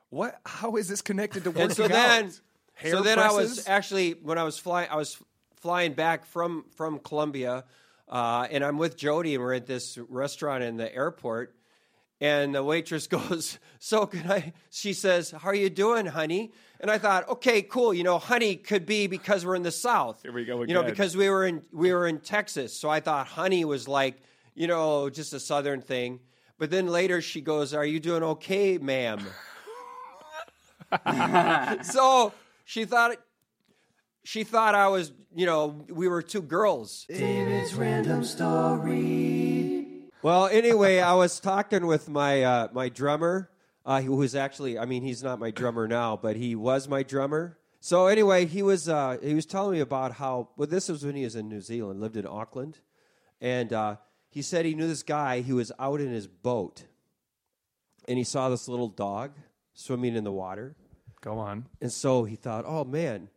What? 0.09 0.39
How 0.45 0.75
is 0.75 0.87
this 0.87 1.01
connected 1.01 1.43
to 1.45 1.51
working 1.51 1.63
and 1.63 1.73
so 1.73 1.87
then, 1.87 2.25
out? 2.25 2.41
Hair 2.73 2.91
so 2.91 3.01
then 3.01 3.17
I 3.17 3.31
was 3.31 3.67
actually 3.67 4.11
when 4.11 4.37
I 4.37 4.43
was 4.43 4.57
flying, 4.57 4.89
I 4.89 4.95
was 4.95 5.17
flying 5.61 5.93
back 5.93 6.25
from 6.25 6.65
from 6.75 6.99
Colombia, 6.99 7.63
uh, 8.07 8.47
and 8.51 8.63
I'm 8.63 8.77
with 8.77 8.97
Jody, 8.97 9.35
and 9.35 9.43
we're 9.43 9.53
at 9.53 9.65
this 9.65 9.97
restaurant 10.09 10.63
in 10.63 10.77
the 10.77 10.93
airport, 10.93 11.55
and 12.21 12.53
the 12.53 12.63
waitress 12.63 13.07
goes, 13.07 13.57
"So 13.79 14.05
can 14.05 14.29
I?" 14.29 14.53
She 14.69 14.93
says, 14.93 15.31
"How 15.31 15.49
are 15.49 15.55
you 15.55 15.69
doing, 15.69 16.05
honey?" 16.05 16.51
And 16.79 16.91
I 16.91 16.99
thought, 16.99 17.27
okay, 17.27 17.63
cool. 17.63 17.93
You 17.93 18.03
know, 18.03 18.19
honey 18.19 18.55
could 18.55 18.85
be 18.85 19.07
because 19.07 19.43
we're 19.45 19.55
in 19.55 19.63
the 19.63 19.71
South. 19.71 20.21
Here 20.21 20.31
we 20.31 20.45
go 20.45 20.61
You 20.63 20.75
know, 20.75 20.83
because 20.83 21.17
we 21.17 21.29
were 21.29 21.45
in 21.45 21.63
we 21.71 21.91
were 21.93 22.07
in 22.07 22.19
Texas, 22.19 22.79
so 22.79 22.89
I 22.89 22.99
thought 22.99 23.27
honey 23.27 23.65
was 23.65 23.87
like 23.87 24.21
you 24.57 24.65
know 24.67 25.09
just 25.09 25.31
a 25.33 25.39
Southern 25.39 25.81
thing. 25.81 26.19
But 26.57 26.71
then 26.71 26.87
later 26.87 27.21
she 27.21 27.41
goes, 27.41 27.73
"Are 27.73 27.85
you 27.85 27.99
doing 27.99 28.23
okay, 28.23 28.79
ma'am?" 28.79 29.21
so 31.83 32.33
she 32.65 32.85
thought 32.85 33.17
she 34.23 34.43
thought 34.43 34.73
I 34.75 34.87
was, 34.89 35.13
you 35.35 35.45
know, 35.45 35.85
we 35.89 36.07
were 36.07 36.21
two 36.21 36.41
girls. 36.41 37.05
David's 37.07 37.75
random 37.75 38.23
story. 38.23 39.85
Well, 40.23 40.47
anyway, 40.47 40.99
I 40.99 41.13
was 41.13 41.39
talking 41.39 41.85
with 41.85 42.09
my 42.09 42.43
uh, 42.43 42.67
my 42.73 42.89
drummer, 42.89 43.51
uh, 43.85 44.01
who 44.01 44.15
was 44.15 44.35
actually, 44.35 44.79
I 44.79 44.85
mean, 44.85 45.03
he's 45.03 45.21
not 45.21 45.39
my 45.39 45.51
drummer 45.51 45.87
now, 45.87 46.17
but 46.17 46.35
he 46.35 46.55
was 46.55 46.87
my 46.89 47.03
drummer. 47.03 47.59
So 47.79 48.07
anyway, 48.07 48.47
he 48.47 48.63
was 48.63 48.89
uh, 48.89 49.17
he 49.21 49.35
was 49.35 49.45
telling 49.45 49.73
me 49.73 49.81
about 49.81 50.13
how. 50.13 50.49
Well, 50.57 50.67
this 50.67 50.89
was 50.89 51.05
when 51.05 51.15
he 51.15 51.23
was 51.25 51.35
in 51.35 51.47
New 51.47 51.61
Zealand, 51.61 52.01
lived 52.01 52.17
in 52.17 52.25
Auckland, 52.25 52.79
and 53.39 53.71
uh, 53.71 53.97
he 54.37 54.43
said 54.43 54.65
he 54.65 54.75
knew 54.75 54.87
this 54.87 55.01
guy 55.01 55.41
who 55.41 55.55
was 55.55 55.71
out 55.79 55.99
in 55.99 56.11
his 56.11 56.27
boat, 56.27 56.83
and 58.07 58.19
he 58.19 58.23
saw 58.23 58.49
this 58.49 58.67
little 58.67 58.87
dog 58.87 59.31
swimming 59.73 60.15
in 60.15 60.23
the 60.23 60.31
water. 60.31 60.75
Go 61.21 61.39
on. 61.39 61.65
And 61.81 61.91
so 61.91 62.23
he 62.23 62.35
thought, 62.35 62.63
oh 62.67 62.83
man, 62.83 63.29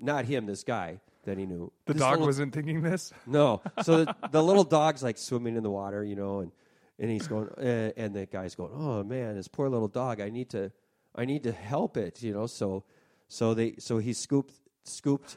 not 0.00 0.24
him, 0.24 0.46
this 0.46 0.64
guy 0.64 0.98
that 1.22 1.38
he 1.38 1.46
knew. 1.46 1.70
The 1.86 1.92
This 1.92 2.02
dog 2.02 2.14
little- 2.14 2.26
wasn't 2.26 2.52
thinking 2.52 2.82
this. 2.82 3.12
No. 3.28 3.62
So 3.84 4.04
the, 4.04 4.16
the 4.32 4.42
little 4.42 4.64
dog's 4.64 5.04
like 5.04 5.18
swimming 5.18 5.54
in 5.54 5.62
the 5.62 5.70
water, 5.70 6.02
you 6.02 6.16
know, 6.16 6.40
and, 6.40 6.50
and 6.98 7.08
he's 7.12 7.28
going, 7.28 7.48
uh, 7.56 7.92
and 7.96 8.12
the 8.12 8.26
guy's 8.26 8.56
going, 8.56 8.72
oh 8.74 9.04
man, 9.04 9.36
this 9.36 9.46
poor 9.46 9.68
little 9.68 9.86
dog. 9.86 10.20
I 10.20 10.30
need 10.30 10.50
to, 10.50 10.72
I 11.14 11.26
need 11.26 11.44
to 11.44 11.52
help 11.52 11.96
it, 11.96 12.24
you 12.24 12.32
know. 12.32 12.48
So, 12.48 12.82
so 13.28 13.54
they, 13.54 13.76
so 13.78 13.98
he 13.98 14.12
scooped, 14.12 14.54
scooped 14.82 15.36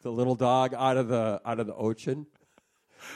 the 0.00 0.10
little 0.10 0.36
dog 0.36 0.72
out 0.72 0.96
of 0.96 1.08
the 1.08 1.38
out 1.44 1.60
of 1.60 1.66
the 1.66 1.74
ocean, 1.74 2.26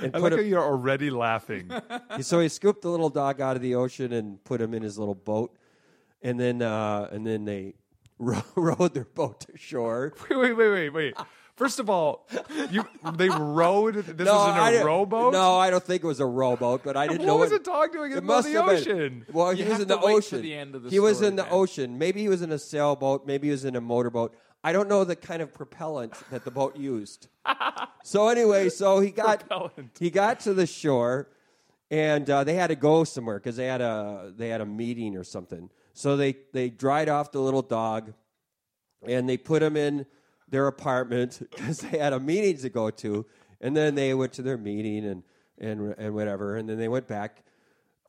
and 0.02 0.14
I 0.14 0.20
put 0.20 0.32
like 0.32 0.32
how 0.32 0.38
you're 0.40 0.62
already 0.62 1.10
laughing. 1.10 1.70
so 2.20 2.40
he 2.40 2.48
scooped 2.48 2.82
the 2.82 2.88
little 2.90 3.10
dog 3.10 3.40
out 3.40 3.56
of 3.56 3.62
the 3.62 3.74
ocean 3.74 4.12
and 4.12 4.42
put 4.44 4.60
him 4.60 4.74
in 4.74 4.82
his 4.82 4.98
little 4.98 5.14
boat, 5.14 5.56
and 6.22 6.38
then 6.38 6.62
uh, 6.62 7.08
and 7.12 7.26
then 7.26 7.44
they 7.44 7.74
row, 8.18 8.42
rowed 8.54 8.94
their 8.94 9.04
boat 9.04 9.40
to 9.40 9.56
shore. 9.58 10.12
wait, 10.30 10.36
wait, 10.38 10.52
wait, 10.54 10.70
wait, 10.70 10.90
wait. 10.90 11.14
First 11.56 11.78
of 11.78 11.90
all, 11.90 12.26
you 12.70 12.86
they 13.16 13.28
rowed. 13.28 13.94
This 13.96 14.24
No, 14.26 14.32
was 14.34 14.56
I 14.58 14.72
in 14.72 14.80
a 14.80 14.84
rowboat. 14.86 15.34
No, 15.34 15.56
I 15.58 15.68
don't 15.68 15.84
think 15.84 16.02
it 16.02 16.06
was 16.06 16.18
a 16.20 16.24
rowboat, 16.24 16.82
but 16.82 16.96
I 16.96 17.06
didn't 17.06 17.20
What 17.20 17.26
know 17.26 17.36
was 17.36 17.52
it. 17.52 17.60
a 17.60 17.64
dog 17.64 17.92
doing 17.92 18.12
in 18.12 18.16
the 18.16 18.22
middle 18.22 18.40
the 18.42 18.52
have 18.52 18.66
been. 18.66 18.76
ocean? 18.94 19.26
Well, 19.30 19.52
You 19.52 19.64
he 19.64 19.68
was 19.68 19.72
have 19.72 19.82
in 19.82 19.88
the 19.88 19.98
wait 19.98 20.14
ocean. 20.14 20.40
the 20.40 20.54
end 20.54 20.74
of 20.74 20.84
the 20.84 20.88
he 20.88 20.98
was 21.00 21.20
in 21.20 21.36
the 21.36 21.42
man. 21.42 21.52
ocean. 21.52 21.98
Maybe 21.98 22.22
he 22.22 22.28
was 22.30 22.40
in 22.40 22.50
a 22.50 22.58
sailboat. 22.58 23.26
Maybe 23.26 23.48
he 23.48 23.50
was 23.50 23.66
in 23.66 23.76
a 23.76 23.80
motorboat. 23.82 24.34
I 24.62 24.72
don't 24.72 24.88
know 24.88 25.04
the 25.04 25.16
kind 25.16 25.40
of 25.40 25.54
propellant 25.54 26.14
that 26.30 26.44
the 26.44 26.50
boat 26.50 26.76
used. 26.76 27.28
so 28.04 28.28
anyway, 28.28 28.68
so 28.68 29.00
he 29.00 29.10
got 29.10 29.48
Propellant. 29.48 29.96
he 29.98 30.10
got 30.10 30.40
to 30.40 30.54
the 30.54 30.66
shore, 30.66 31.28
and 31.90 32.28
uh, 32.28 32.44
they 32.44 32.54
had 32.54 32.66
to 32.66 32.76
go 32.76 33.04
somewhere 33.04 33.38
because 33.38 33.56
they 33.56 33.66
had 33.66 33.80
a 33.80 34.32
they 34.36 34.48
had 34.48 34.60
a 34.60 34.66
meeting 34.66 35.16
or 35.16 35.24
something. 35.24 35.70
So 35.94 36.16
they 36.16 36.36
they 36.52 36.68
dried 36.68 37.08
off 37.08 37.32
the 37.32 37.40
little 37.40 37.62
dog, 37.62 38.12
and 39.06 39.28
they 39.28 39.38
put 39.38 39.62
him 39.62 39.76
in 39.76 40.04
their 40.48 40.66
apartment 40.66 41.40
because 41.56 41.80
they 41.80 41.98
had 41.98 42.12
a 42.12 42.20
meeting 42.20 42.58
to 42.58 42.68
go 42.68 42.90
to, 42.90 43.24
and 43.62 43.74
then 43.74 43.94
they 43.94 44.12
went 44.12 44.34
to 44.34 44.42
their 44.42 44.58
meeting 44.58 45.06
and 45.06 45.22
and 45.58 45.94
and 45.96 46.14
whatever. 46.14 46.56
And 46.56 46.68
then 46.68 46.78
they 46.78 46.88
went 46.88 47.06
back 47.08 47.44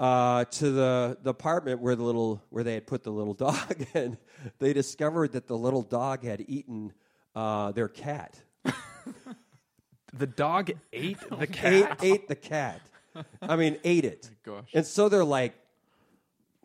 uh, 0.01 0.45
to 0.45 0.71
the, 0.71 1.17
the 1.21 1.29
apartment 1.29 1.79
where 1.79 1.95
the 1.95 2.03
little 2.03 2.41
where 2.49 2.63
they 2.63 2.73
had 2.73 2.87
put 2.87 3.03
the 3.03 3.11
little 3.11 3.33
dog, 3.47 3.85
and 3.93 4.17
they 4.59 4.73
discovered 4.73 5.31
that 5.33 5.45
the 5.47 5.55
little 5.57 5.83
dog 5.83 6.23
had 6.23 6.43
eaten 6.47 6.91
uh, 7.35 7.71
their 7.71 7.87
cat. 7.87 8.41
The 10.13 10.27
dog 10.27 10.71
ate 10.91 11.17
the 11.29 11.37
Ate, 11.43 11.51
cat. 11.53 11.99
ate 12.03 12.27
the 12.27 12.35
cat. 12.35 12.81
I 13.41 13.55
mean, 13.55 13.77
ate 13.85 14.03
it. 14.03 14.29
gosh. 14.43 14.69
And 14.73 14.85
so 14.85 15.07
they're 15.07 15.23
like, 15.23 15.53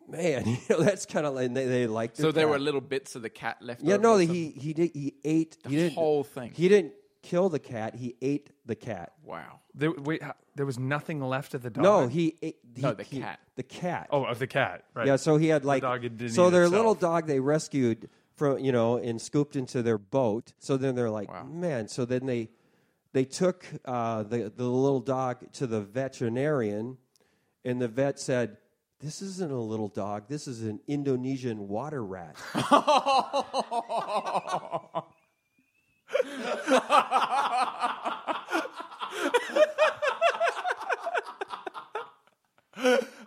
man, 0.09 0.45
you 0.45 0.57
know, 0.69 0.81
that's 0.81 1.05
kind 1.05 1.25
of 1.25 1.33
like 1.33 1.53
they, 1.53 1.65
they 1.65 1.87
liked. 1.87 2.17
So 2.17 2.33
there 2.33 2.43
cat. 2.43 2.49
were 2.51 2.59
little 2.59 2.81
bits 2.81 3.15
of 3.15 3.21
the 3.21 3.29
cat 3.29 3.57
left. 3.61 3.81
Yeah, 3.81 3.93
over 3.95 4.03
no, 4.03 4.17
he 4.17 4.49
he 4.49 4.73
did 4.73 4.91
he 4.93 5.15
ate 5.23 5.57
The 5.63 5.69
he 5.69 5.89
whole 5.95 6.25
thing. 6.25 6.51
He 6.53 6.67
didn't 6.67 6.91
kill 7.21 7.49
the 7.49 7.59
cat. 7.59 7.95
He 7.95 8.15
ate 8.21 8.49
the 8.65 8.75
cat. 8.75 9.13
Wow. 9.23 9.59
There, 9.73 9.91
wait, 9.91 10.23
how- 10.23 10.35
there 10.55 10.65
was 10.65 10.79
nothing 10.79 11.21
left 11.21 11.53
of 11.53 11.61
the 11.61 11.69
dog. 11.69 11.83
No, 11.83 12.07
he 12.07 12.35
ate 12.41 12.57
he, 12.75 12.81
No, 12.81 12.93
the 12.93 13.03
he- 13.03 13.19
cat. 13.19 13.39
The 13.55 13.63
cat. 13.63 14.07
Oh, 14.11 14.23
of 14.23 14.39
the 14.39 14.47
cat. 14.47 14.85
Right. 14.93 15.07
yeah. 15.07 15.15
So 15.17 15.37
he 15.37 15.47
had 15.47 15.65
like 15.65 15.81
dog 15.81 16.01
didn't 16.01 16.29
so 16.29 16.47
eat 16.47 16.51
their 16.51 16.63
itself. 16.63 16.75
little 16.77 16.95
dog 16.95 17.27
they 17.27 17.39
rescued 17.39 18.09
from 18.35 18.59
you 18.59 18.71
know 18.71 18.97
and 18.97 19.21
scooped 19.21 19.55
into 19.55 19.81
their 19.83 19.97
boat. 19.97 20.53
So 20.59 20.77
then 20.77 20.95
they're 20.95 21.09
like, 21.09 21.29
man. 21.47 21.87
So 21.87 22.05
then 22.05 22.25
they 22.25 22.49
they 23.13 23.25
took 23.25 23.65
uh, 23.85 24.23
the 24.23 24.51
the 24.55 24.65
little 24.65 24.99
dog 24.99 25.51
to 25.53 25.67
the 25.67 25.81
veterinarian, 25.81 26.97
and 27.65 27.81
the 27.81 27.87
vet 27.87 28.19
said. 28.19 28.57
This 28.99 29.21
isn't 29.21 29.51
a 29.51 29.59
little 29.59 29.89
dog. 29.89 30.23
This 30.27 30.47
is 30.47 30.63
an 30.63 30.79
Indonesian 30.87 31.67
water 31.67 32.03
rat. 32.03 32.35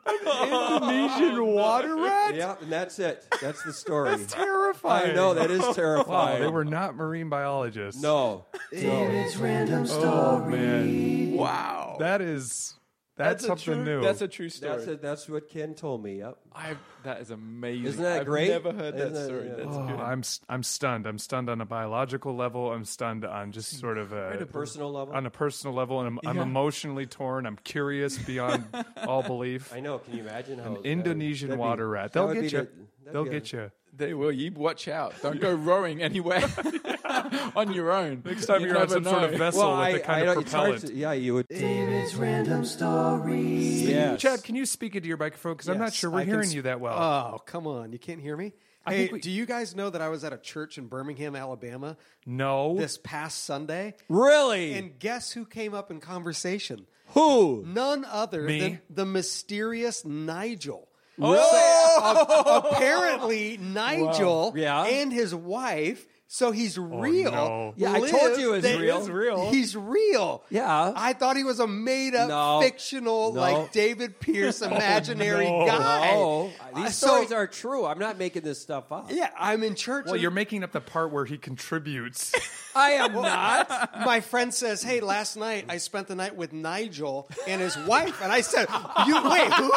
Indonesian 0.07 1.45
water 1.47 1.97
rat. 1.97 2.35
yeah, 2.35 2.57
and 2.61 2.71
that's 2.73 2.99
it. 2.99 3.25
That's 3.41 3.63
the 3.63 3.73
story. 3.73 4.11
That's 4.17 4.33
terrifying. 4.33 5.11
I 5.11 5.15
know 5.15 5.35
that 5.35 5.51
is 5.51 5.61
Wow, 5.71 5.73
terrifying. 5.73 6.43
they 6.43 6.49
were 6.49 6.65
not 6.65 6.95
marine 6.95 7.29
biologists. 7.29 8.01
no. 8.01 8.47
David's 8.73 9.37
random 9.37 9.83
Oh 9.83 9.85
story. 9.87 10.51
man, 10.59 11.33
Wow. 11.37 11.97
that 12.01 12.21
is 12.21 12.75
that's, 13.25 13.45
a 13.45 13.47
something 13.49 13.75
true, 13.75 13.85
new. 13.85 14.03
That's 14.03 14.21
a 14.23 14.29
true 14.29 14.49
story. 14.49 14.77
That's 14.77 14.87
it. 14.89 15.03
That's 15.03 15.29
what 15.29 15.49
Ken 15.49 15.75
told 15.75 16.03
me. 16.03 16.19
Yep. 16.19 16.37
I, 16.55 16.77
that 17.05 17.21
is 17.21 17.31
amazing. 17.31 17.85
Isn't 17.87 18.03
that 18.03 18.21
I've 18.21 18.27
great? 18.27 18.49
never 18.49 18.73
heard 18.73 18.95
that 18.95 19.01
Isn't 19.01 19.13
that- 19.15 19.25
story. 19.25 19.47
yeah. 19.49 19.55
That's 19.57 19.77
Oh, 19.77 19.87
good. 19.87 20.01
I'm 20.01 20.23
I'm 20.49 20.63
stunned. 20.63 21.07
I'm 21.07 21.19
stunned 21.19 21.49
on 21.49 21.61
a 21.61 21.65
biological 21.67 22.35
level. 22.37 22.73
I'm 22.73 22.85
stunned 22.85 23.25
on 23.25 23.53
just 23.53 23.79
sort 23.79 23.99
of 23.99 24.13
a, 24.13 24.31
At 24.35 24.43
a 24.43 24.47
personal 24.47 24.91
level. 24.93 25.15
on 25.15 25.27
a 25.27 25.31
personal 25.31 25.75
level, 25.75 26.01
and 26.01 26.19
I'm, 26.25 26.29
I'm 26.29 26.39
emotionally 26.39 27.07
torn. 27.07 27.47
I'm 27.47 27.57
curious 27.65 28.19
beyond 28.19 28.65
all 29.07 29.23
belief. 29.23 29.73
I 29.73 29.81
know. 29.81 29.99
Can 29.99 30.15
you 30.17 30.21
imagine 30.23 30.59
how 30.59 30.75
that- 30.75 30.85
Indonesian 30.87 31.49
that'd 31.51 31.59
be- 31.59 31.61
water 31.61 31.89
rat. 31.89 32.13
They'll 32.13 32.33
get 32.35 32.45
you. 32.53 32.69
the- 33.05 33.13
They'll 33.13 33.25
be 33.25 33.31
a- 33.31 33.33
get 33.33 33.53
you. 33.53 33.71
They 34.01 34.15
will. 34.15 34.33
You 34.33 34.51
watch 34.53 34.89
out. 34.89 35.15
Don't 35.23 35.41
go 35.41 35.53
rowing 35.55 36.03
anywhere 36.03 36.43
on 37.55 37.73
your 37.73 37.93
own. 37.93 38.23
Next 38.25 38.47
time 38.47 38.63
You 38.63 38.69
you're 38.69 38.77
on 38.77 38.83
never 38.89 38.95
some 38.95 39.05
sort 39.05 39.23
of 39.25 39.33
vessel 39.39 39.61
Well, 39.61 39.71
with 39.77 39.79
I, 39.79 39.89
a 39.91 39.99
kind 40.01 40.11
I 40.17 40.19
of 40.21 40.35
don't- 40.35 40.43
it's 40.45 40.53
hard 40.53 40.71
propellant. 40.73 40.93
to- 40.95 40.99
yeah, 40.99 41.13
you 41.13 41.35
would. 41.35 41.47
David's 41.49 42.15
random 42.17 42.65
story. 42.65 43.41
Yes. 43.41 44.21
Chad, 44.21 44.43
can 44.43 44.55
you 44.57 44.67
speak 44.67 44.97
into 44.97 45.07
your 45.09 45.17
microphone? 45.19 45.53
Because 45.53 45.69
I'm 45.69 45.79
not 45.79 45.93
sure 45.93 46.11
we're 46.11 46.21
I 46.21 46.25
hearing 46.25 46.49
s- 46.49 46.55
you 46.55 46.63
that 46.63 46.81
well. 46.81 46.97
Oh, 47.35 47.39
come 47.45 47.67
on. 47.67 47.93
You 47.93 47.99
can't 47.99 48.21
hear 48.21 48.37
me? 48.37 48.53
I 48.87 48.93
hey, 48.95 48.99
think 49.03 49.13
we- 49.13 49.21
do 49.21 49.31
you 49.31 49.45
guys 49.47 49.77
know 49.77 49.91
that 49.91 50.01
I 50.01 50.09
was 50.09 50.25
at 50.25 50.33
a 50.33 50.39
church 50.39 50.79
in 50.79 50.87
Birmingham, 50.87 51.37
Alabama 51.37 51.97
no. 52.25 52.77
this 52.79 52.99
past 52.99 53.45
Sunday? 53.45 53.95
Really? 54.09 54.73
And 54.73 54.99
guess 54.99 55.33
who 55.33 55.45
came 55.45 55.75
up 55.75 55.91
in 55.91 56.01
conversation? 56.01 56.87
Who? 57.09 57.65
None 57.67 58.05
other 58.07 58.43
Me? 58.43 58.59
than 58.61 58.81
the 58.89 59.05
mysterious 59.05 60.05
Nigel. 60.05 60.89
Oh! 61.23 62.43
So, 62.43 62.51
a- 62.53 62.59
apparently, 62.73 63.57
Nigel 63.59 64.53
Yeah. 64.57 64.85
and 64.85 65.13
his 65.13 65.35
wife. 65.35 66.07
So 66.33 66.53
he's 66.53 66.79
real. 66.79 67.33
no. 67.33 67.75
Yeah, 67.77 67.91
I 67.93 68.09
told 68.09 68.39
you 68.39 68.55
it 68.55 68.63
was 68.63 68.79
real. 68.79 69.01
Real. 69.09 69.51
He's 69.51 69.75
real. 69.77 70.45
Yeah. 70.49 70.93
I 70.95 71.13
thought 71.13 71.37
he 71.37 71.43
was 71.43 71.59
a 71.59 71.67
made 71.67 72.15
up, 72.15 72.29
No. 72.29 72.61
fictional, 72.61 73.33
No. 73.33 73.41
like 73.41 73.73
David 73.73 74.21
Pierce 74.21 74.63
imaginary 74.63 75.47
no. 75.51 75.67
guy. 75.67 76.11
Oh, 76.15 76.53
these 76.77 76.85
Uh, 76.85 76.91
so- 76.91 77.07
stories 77.09 77.33
are 77.33 77.49
true. 77.49 77.85
I'm 77.85 77.99
not 77.99 78.17
making 78.17 78.43
this 78.43 78.61
stuff 78.63 78.93
up. 78.93 79.11
Yeah, 79.11 79.31
I'm 79.37 79.65
in 79.65 79.75
church. 79.75 80.05
well, 80.05 80.15
and 80.15 80.23
you're 80.23 80.31
making 80.31 80.63
up 80.63 80.71
the 80.71 80.81
part 80.81 81.11
where 81.11 81.25
he 81.25 81.37
contributes. 81.37 82.33
I 82.77 82.91
am 82.93 83.13
not. 83.15 83.91
my 84.07 84.21
friend 84.21 84.55
says, 84.55 84.81
"Hey, 84.85 85.01
last 85.01 85.37
night 85.37 85.65
I 85.69 85.79
spent 85.79 86.07
the 86.07 86.15
night 86.15 86.37
with 86.37 86.53
Nigel 86.53 87.29
and 87.49 87.61
his 87.61 87.77
wife," 87.77 88.23
and 88.23 88.31
I 88.31 88.43
said, 88.43 88.69
"You 89.09 89.29
wait, 89.29 89.53
who?" 89.53 89.73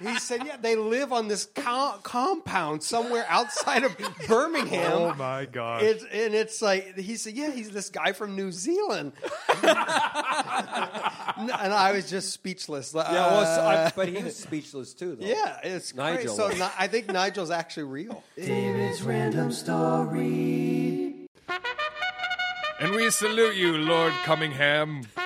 He 0.00 0.18
said, 0.18 0.42
"Yeah, 0.44 0.56
they 0.60 0.74
live 0.74 1.12
on 1.12 1.28
this 1.28 1.44
co- 1.54 1.94
compound 2.02 2.82
somewhere 2.82 3.24
outside 3.28 3.84
of 3.84 3.96
Birmingham." 4.26 4.90
oh 4.92 5.14
my 5.14 5.44
god. 5.44 5.83
It's, 5.84 6.04
and 6.04 6.34
it's 6.34 6.60
like 6.62 6.96
he 6.98 7.16
said, 7.16 7.34
"Yeah, 7.34 7.50
he's 7.50 7.70
this 7.70 7.90
guy 7.90 8.12
from 8.12 8.36
New 8.36 8.50
Zealand," 8.52 9.12
and 9.62 9.72
I 11.72 11.92
was 11.94 12.08
just 12.10 12.32
speechless. 12.32 12.92
Yeah, 12.94 13.02
well, 13.02 13.44
so 13.44 13.62
Uh, 13.62 13.88
I, 13.88 13.92
but 13.94 14.08
he 14.08 14.22
was 14.22 14.36
speechless 14.36 14.94
too, 14.94 15.16
though. 15.16 15.26
yeah, 15.26 15.58
it's 15.62 15.94
Nigel 15.94 16.36
Nigel. 16.36 16.56
So 16.58 16.68
I 16.78 16.86
think 16.88 17.08
Nigel's 17.08 17.50
actually 17.50 17.84
real. 17.84 18.22
David's 18.36 19.02
random 19.02 19.52
story. 19.52 21.14
And 22.80 22.92
we 22.92 23.08
salute 23.10 23.54
you, 23.56 23.78
Lord 23.78 24.12
Cummingham. 24.24 25.06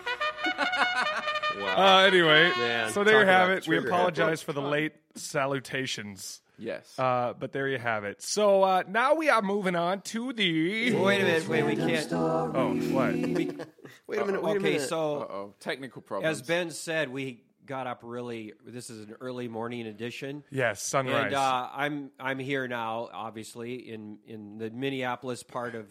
Uh, 1.61 1.99
anyway, 2.09 2.51
Man, 2.59 2.91
so 2.91 3.05
there 3.05 3.21
you 3.21 3.27
have 3.27 3.51
it. 3.51 3.69
We 3.69 3.77
apologize 3.79 4.43
for 4.43 4.53
the 4.53 4.61
late 4.63 4.95
salutations. 5.15 6.41
Yes. 6.59 6.99
Uh, 6.99 7.35
but 7.39 7.53
there 7.53 7.69
you 7.69 7.79
have 7.79 8.05
it. 8.05 8.21
So 8.21 8.63
uh, 8.65 8.83
now 8.89 9.15
we 9.15 9.29
are 9.29 9.43
moving 9.43 9.77
on 9.77 10.01
to 10.03 10.33
the. 10.33 10.93
Wait 10.95 11.21
a 11.21 11.25
minute. 11.25 11.49
Wait, 11.49 11.63
we 11.65 11.77
can't. 11.77 12.13
Oh, 12.13 12.75
what? 12.91 13.15
We, 13.15 13.51
Wait 14.07 14.19
a 14.19 14.25
minute. 14.25 14.43
Wait 14.43 14.53
a 14.53 14.57
okay, 14.57 14.59
minute. 14.59 14.89
so 14.89 15.21
Uh-oh. 15.21 15.55
Technical 15.61 16.03
problems. 16.03 16.41
as 16.41 16.47
Ben 16.47 16.71
said, 16.71 17.11
we 17.11 17.43
got 17.65 17.87
up 17.87 18.01
really. 18.03 18.55
This 18.67 18.91
is 18.91 19.09
an 19.09 19.17
early 19.21 19.47
morning 19.47 19.87
edition. 19.87 20.43
Yes, 20.51 20.83
sunrise. 20.83 21.27
And 21.27 21.35
uh, 21.35 21.69
I'm 21.73 22.11
I'm 22.19 22.39
here 22.39 22.67
now, 22.67 23.09
obviously 23.13 23.75
in 23.91 24.19
in 24.27 24.59
the 24.59 24.71
Minneapolis 24.71 25.43
part 25.43 25.75
of 25.75 25.87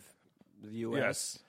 the 0.64 0.72
U.S. 0.80 1.02
Yes. 1.02 1.40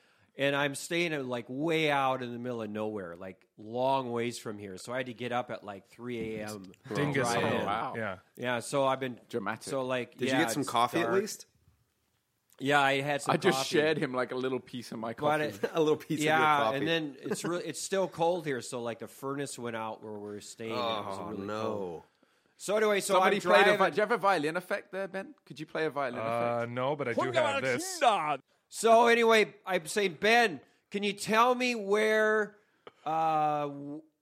And 0.40 0.54
I'm 0.54 0.76
staying 0.76 1.12
at 1.12 1.26
like 1.26 1.46
way 1.48 1.90
out 1.90 2.22
in 2.22 2.32
the 2.32 2.38
middle 2.38 2.62
of 2.62 2.70
nowhere, 2.70 3.16
like 3.18 3.44
long 3.58 4.12
ways 4.12 4.38
from 4.38 4.56
here. 4.56 4.78
So 4.78 4.92
I 4.92 4.98
had 4.98 5.06
to 5.06 5.12
get 5.14 5.32
up 5.32 5.50
at 5.50 5.64
like 5.64 5.88
3 5.88 6.36
a.m. 6.36 6.70
Dingus. 6.94 7.28
drive 7.28 7.42
Hole. 7.42 7.58
in. 7.60 7.66
wow. 7.66 7.94
Yeah. 7.96 8.16
Yeah, 8.36 8.60
so 8.60 8.86
I've 8.86 9.00
been 9.00 9.18
Dramatic. 9.28 9.64
So 9.64 9.82
like, 9.84 10.16
Did 10.16 10.28
yeah, 10.28 10.38
you 10.38 10.44
get 10.44 10.52
some 10.52 10.64
coffee 10.64 11.00
dark. 11.00 11.12
at 11.12 11.18
least? 11.20 11.46
Yeah, 12.60 12.80
I 12.80 13.00
had 13.00 13.22
some. 13.22 13.32
I 13.32 13.36
just 13.36 13.58
coffee. 13.58 13.76
shared 13.78 13.98
him 13.98 14.12
like 14.14 14.32
a 14.32 14.36
little 14.36 14.58
piece 14.60 14.90
of 14.92 14.98
my 14.98 15.12
coffee. 15.12 15.44
it- 15.44 15.70
A 15.74 15.80
little 15.80 15.96
piece 15.96 16.20
of 16.20 16.24
your 16.24 16.34
yeah, 16.34 16.56
coffee. 16.58 16.76
and 16.78 16.88
then 16.88 17.16
it's 17.22 17.44
really 17.44 17.64
it's 17.64 17.80
still 17.80 18.06
cold 18.08 18.46
here. 18.46 18.60
So 18.60 18.80
like 18.82 18.98
the 19.00 19.06
furnace 19.08 19.58
went 19.58 19.76
out 19.76 20.02
where 20.04 20.12
we're 20.12 20.40
staying. 20.40 20.70
and 20.72 20.78
it 20.80 21.06
was 21.06 21.18
oh 21.20 21.26
really 21.30 21.46
no! 21.46 21.62
cold. 21.62 22.02
So 22.56 22.76
anyway, 22.76 23.00
so 23.00 23.14
Somebody 23.14 23.36
I'm 23.36 23.42
played 23.42 23.60
a 23.60 23.62
driving. 23.64 23.78
vi- 23.78 23.90
Do 23.90 23.96
you 23.96 24.00
have 24.02 24.10
a 24.12 24.16
violin 24.18 24.56
effect 24.56 24.90
there, 24.92 25.06
Ben? 25.06 25.34
Could 25.46 25.60
you 25.60 25.66
play 25.66 25.84
a 25.86 25.90
violin 25.90 26.18
Uh, 26.20 26.22
effect? 26.58 26.72
no, 26.72 26.96
but 26.96 27.08
I 27.08 27.12
do 27.12 27.30
have 27.32 27.62
this. 27.62 28.00
So 28.68 29.06
anyway, 29.06 29.54
I'm 29.66 29.86
saying, 29.86 30.18
Ben, 30.20 30.60
can 30.90 31.02
you 31.02 31.12
tell 31.12 31.54
me 31.54 31.74
where 31.74 32.54
uh, 33.04 33.68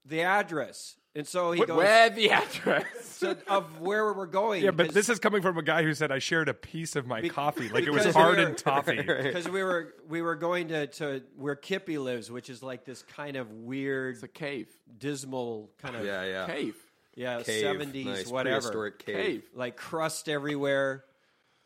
the 0.05 0.21
address? 0.21 0.95
And 1.15 1.27
so 1.27 1.51
he 1.51 1.61
Wh- 1.61 1.65
goes 1.65 1.77
Where 1.77 2.09
the 2.11 2.29
address? 2.29 2.85
so 3.01 3.35
of 3.47 3.79
where 3.81 4.13
we're 4.13 4.27
going. 4.27 4.63
Yeah, 4.63 4.69
but 4.69 4.93
this 4.93 5.09
is 5.09 5.17
coming 5.17 5.41
from 5.41 5.57
a 5.57 5.63
guy 5.63 5.81
who 5.81 5.95
said 5.95 6.11
I 6.11 6.19
shared 6.19 6.47
a 6.47 6.53
piece 6.53 6.95
of 6.95 7.07
my 7.07 7.27
coffee, 7.27 7.69
like 7.69 7.85
it 7.85 7.89
was 7.89 8.01
because 8.03 8.13
hard 8.15 8.37
we 8.37 8.43
and 8.43 8.51
were- 8.53 8.55
toffee. 8.59 9.01
because 9.01 9.49
we 9.49 9.63
were 9.63 9.95
we 10.07 10.21
were 10.21 10.35
going 10.35 10.67
to, 10.67 10.85
to 10.87 11.23
where 11.35 11.55
Kippy 11.55 11.97
lives, 11.97 12.29
which 12.29 12.51
is 12.51 12.61
like 12.61 12.85
this 12.85 13.01
kind 13.01 13.35
of 13.35 13.51
weird, 13.51 14.13
it's 14.15 14.23
a 14.23 14.27
cave. 14.27 14.67
dismal 14.99 15.71
kind 15.81 15.95
of 15.95 16.05
Yeah, 16.05 16.23
yeah. 16.23 16.45
Cave. 16.45 16.75
yeah 17.15 17.41
Cave, 17.41 17.61
seventies 17.61 18.05
nice, 18.05 18.27
whatever 18.27 18.57
prehistoric 18.57 18.99
cave. 19.03 19.15
Cave. 19.15 19.43
like 19.55 19.75
crust 19.75 20.29
everywhere, 20.29 21.03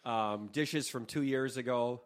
um, 0.06 0.48
dishes 0.54 0.88
from 0.88 1.06
two 1.06 1.24
years 1.24 1.58
ago, 1.58 2.02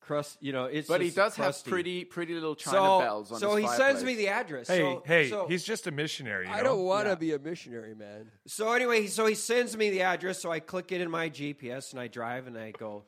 crust. 0.00 0.38
You 0.40 0.52
know, 0.52 0.64
it's 0.64 0.88
But 0.88 1.00
he 1.00 1.10
does 1.10 1.34
crusty. 1.34 1.68
have 1.68 1.72
pretty 1.72 2.04
pretty 2.04 2.34
little 2.34 2.54
china 2.54 2.76
so, 2.78 3.00
bells 3.00 3.30
on 3.30 3.36
his 3.36 3.42
phone. 3.42 3.50
so 3.50 3.56
his 3.56 3.70
he 3.70 3.76
sends 3.76 4.04
me 4.04 4.14
the 4.14 4.28
address. 4.28 4.68
Hey, 4.68 4.78
so, 4.78 5.02
hey, 5.06 5.30
so- 5.30 5.46
he's 5.46 5.64
just 5.64 5.86
a 5.86 5.90
missionary. 5.90 6.46
You 6.46 6.52
I 6.52 6.58
know? 6.58 6.64
don't 6.64 6.84
want 6.84 7.08
to 7.08 7.16
be 7.16 7.32
a 7.32 7.38
missionary, 7.38 7.94
man. 7.94 8.30
So 8.46 8.72
anyway, 8.72 9.06
so 9.06 9.26
he 9.26 9.34
sends 9.34 9.76
me 9.76 9.90
the 9.90 10.02
address. 10.02 10.40
So 10.40 10.50
I 10.50 10.60
click 10.60 10.92
it 10.92 11.00
in 11.00 11.10
my 11.10 11.28
GPS 11.30 11.92
and 11.92 12.00
I 12.00 12.08
drive 12.08 12.46
and 12.46 12.56
I 12.56 12.70
go, 12.72 13.04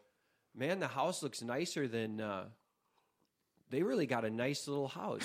man, 0.55 0.81
the 0.81 0.89
house 0.89 1.23
looks 1.23 1.43
nicer 1.43 1.89
than. 1.89 2.21
Uh, 2.21 2.45
they 3.71 3.83
really 3.85 4.07
got 4.07 4.25
a 4.25 4.31
nice 4.31 4.67
little 4.67 4.89
house, 4.89 5.23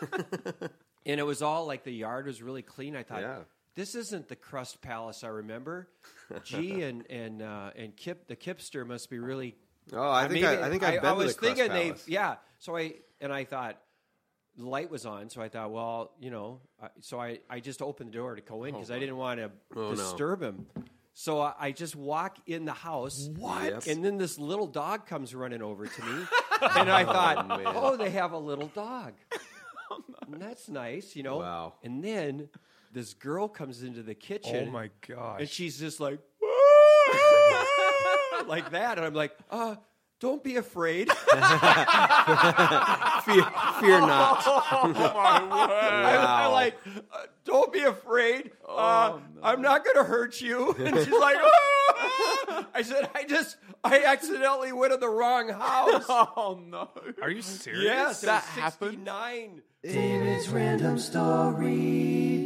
and 1.06 1.18
it 1.18 1.22
was 1.24 1.40
all 1.40 1.66
like 1.66 1.84
the 1.84 1.90
yard 1.90 2.26
was 2.26 2.42
really 2.42 2.62
clean. 2.62 2.94
I 2.94 3.02
thought. 3.02 3.22
Yeah. 3.22 3.38
This 3.74 3.94
isn't 3.94 4.28
the 4.28 4.36
crust 4.36 4.82
palace 4.82 5.22
I 5.22 5.28
remember. 5.28 5.88
G 6.44 6.82
and 6.82 7.04
and 7.08 7.40
uh, 7.40 7.70
and 7.76 7.96
Kip 7.96 8.26
the 8.26 8.36
Kipster 8.36 8.86
must 8.86 9.08
be 9.08 9.18
really 9.18 9.56
Oh, 9.92 10.10
I 10.10 10.28
think 10.28 10.44
I, 10.44 10.66
I 10.66 10.70
think 10.70 10.82
I've 10.82 11.00
been 11.00 11.10
I 11.10 11.12
to 11.12 11.24
was 11.24 11.36
thinking 11.36 11.68
they, 11.68 11.94
yeah. 12.06 12.36
So 12.58 12.76
I 12.76 12.94
and 13.20 13.32
I 13.32 13.44
thought 13.44 13.78
the 14.56 14.66
light 14.66 14.90
was 14.90 15.06
on, 15.06 15.30
so 15.30 15.40
I 15.40 15.48
thought, 15.48 15.70
well, 15.70 16.12
you 16.20 16.30
know, 16.30 16.60
I, 16.82 16.88
so 17.00 17.20
I, 17.20 17.38
I 17.48 17.60
just 17.60 17.80
opened 17.80 18.10
the 18.12 18.16
door 18.16 18.34
to 18.34 18.42
go 18.42 18.64
in 18.64 18.74
oh, 18.74 18.78
because 18.78 18.90
I 18.90 18.98
didn't 18.98 19.16
want 19.16 19.38
to 19.40 19.50
Oh, 19.76 19.90
no. 19.90 19.94
disturb 19.94 20.42
him. 20.42 20.66
So 21.14 21.40
I, 21.40 21.52
I 21.58 21.72
just 21.72 21.94
walk 21.96 22.38
in 22.46 22.64
the 22.64 22.72
house. 22.72 23.28
What? 23.36 23.86
And 23.86 24.04
then 24.04 24.18
this 24.18 24.38
little 24.38 24.66
dog 24.66 25.06
comes 25.06 25.34
running 25.34 25.62
over 25.62 25.86
to 25.86 26.02
me, 26.02 26.22
and 26.76 26.90
I 26.90 27.04
thought, 27.04 27.46
oh, 27.50 27.56
man. 27.56 27.66
oh, 27.66 27.96
they 27.96 28.10
have 28.10 28.32
a 28.32 28.38
little 28.38 28.68
dog. 28.68 29.14
Oh, 29.90 30.04
and 30.30 30.42
that's 30.42 30.68
nice, 30.68 31.16
you 31.16 31.22
know. 31.22 31.38
Wow. 31.38 31.72
And 31.82 32.04
then 32.04 32.50
this 32.92 33.14
girl 33.14 33.48
comes 33.48 33.82
into 33.82 34.02
the 34.02 34.14
kitchen. 34.14 34.66
Oh 34.68 34.70
my 34.70 34.90
gosh. 35.06 35.40
And 35.40 35.48
she's 35.48 35.78
just 35.78 35.98
like, 35.98 36.18
like 38.48 38.70
that. 38.70 38.98
And 38.98 39.06
I'm 39.06 39.14
like, 39.14 39.36
uh, 39.50 39.76
don't 40.20 40.42
be 40.42 40.56
afraid. 40.56 41.08
Fear, 43.28 43.42
fear 43.80 44.00
not. 44.00 44.42
I, 44.46 46.44
am 46.46 46.52
like, 46.52 46.76
uh, 46.86 47.18
don't 47.44 47.72
be 47.72 47.82
afraid. 47.82 48.50
uh, 48.68 49.18
I'm 49.42 49.62
not 49.62 49.84
going 49.84 49.96
to 49.96 50.04
hurt 50.04 50.40
you. 50.40 50.74
And 50.78 50.96
she's 50.96 51.08
like, 51.08 51.36
"Ah!" 51.40 52.66
I 52.74 52.82
said, 52.82 53.10
I 53.14 53.24
just, 53.24 53.56
I 53.84 54.04
accidentally 54.04 54.72
went 54.72 54.92
to 54.92 54.98
the 54.98 55.08
wrong 55.08 55.50
house. 55.50 56.04
Oh 56.08 56.58
no! 56.64 56.90
Are 57.22 57.30
you 57.30 57.42
serious? 57.42 57.84
yes, 57.84 58.20
that 58.22 58.44
that 58.54 58.60
happened? 58.60 59.06
69. 59.06 59.62
David's 59.82 60.48
random 60.48 60.98
story. 60.98 62.37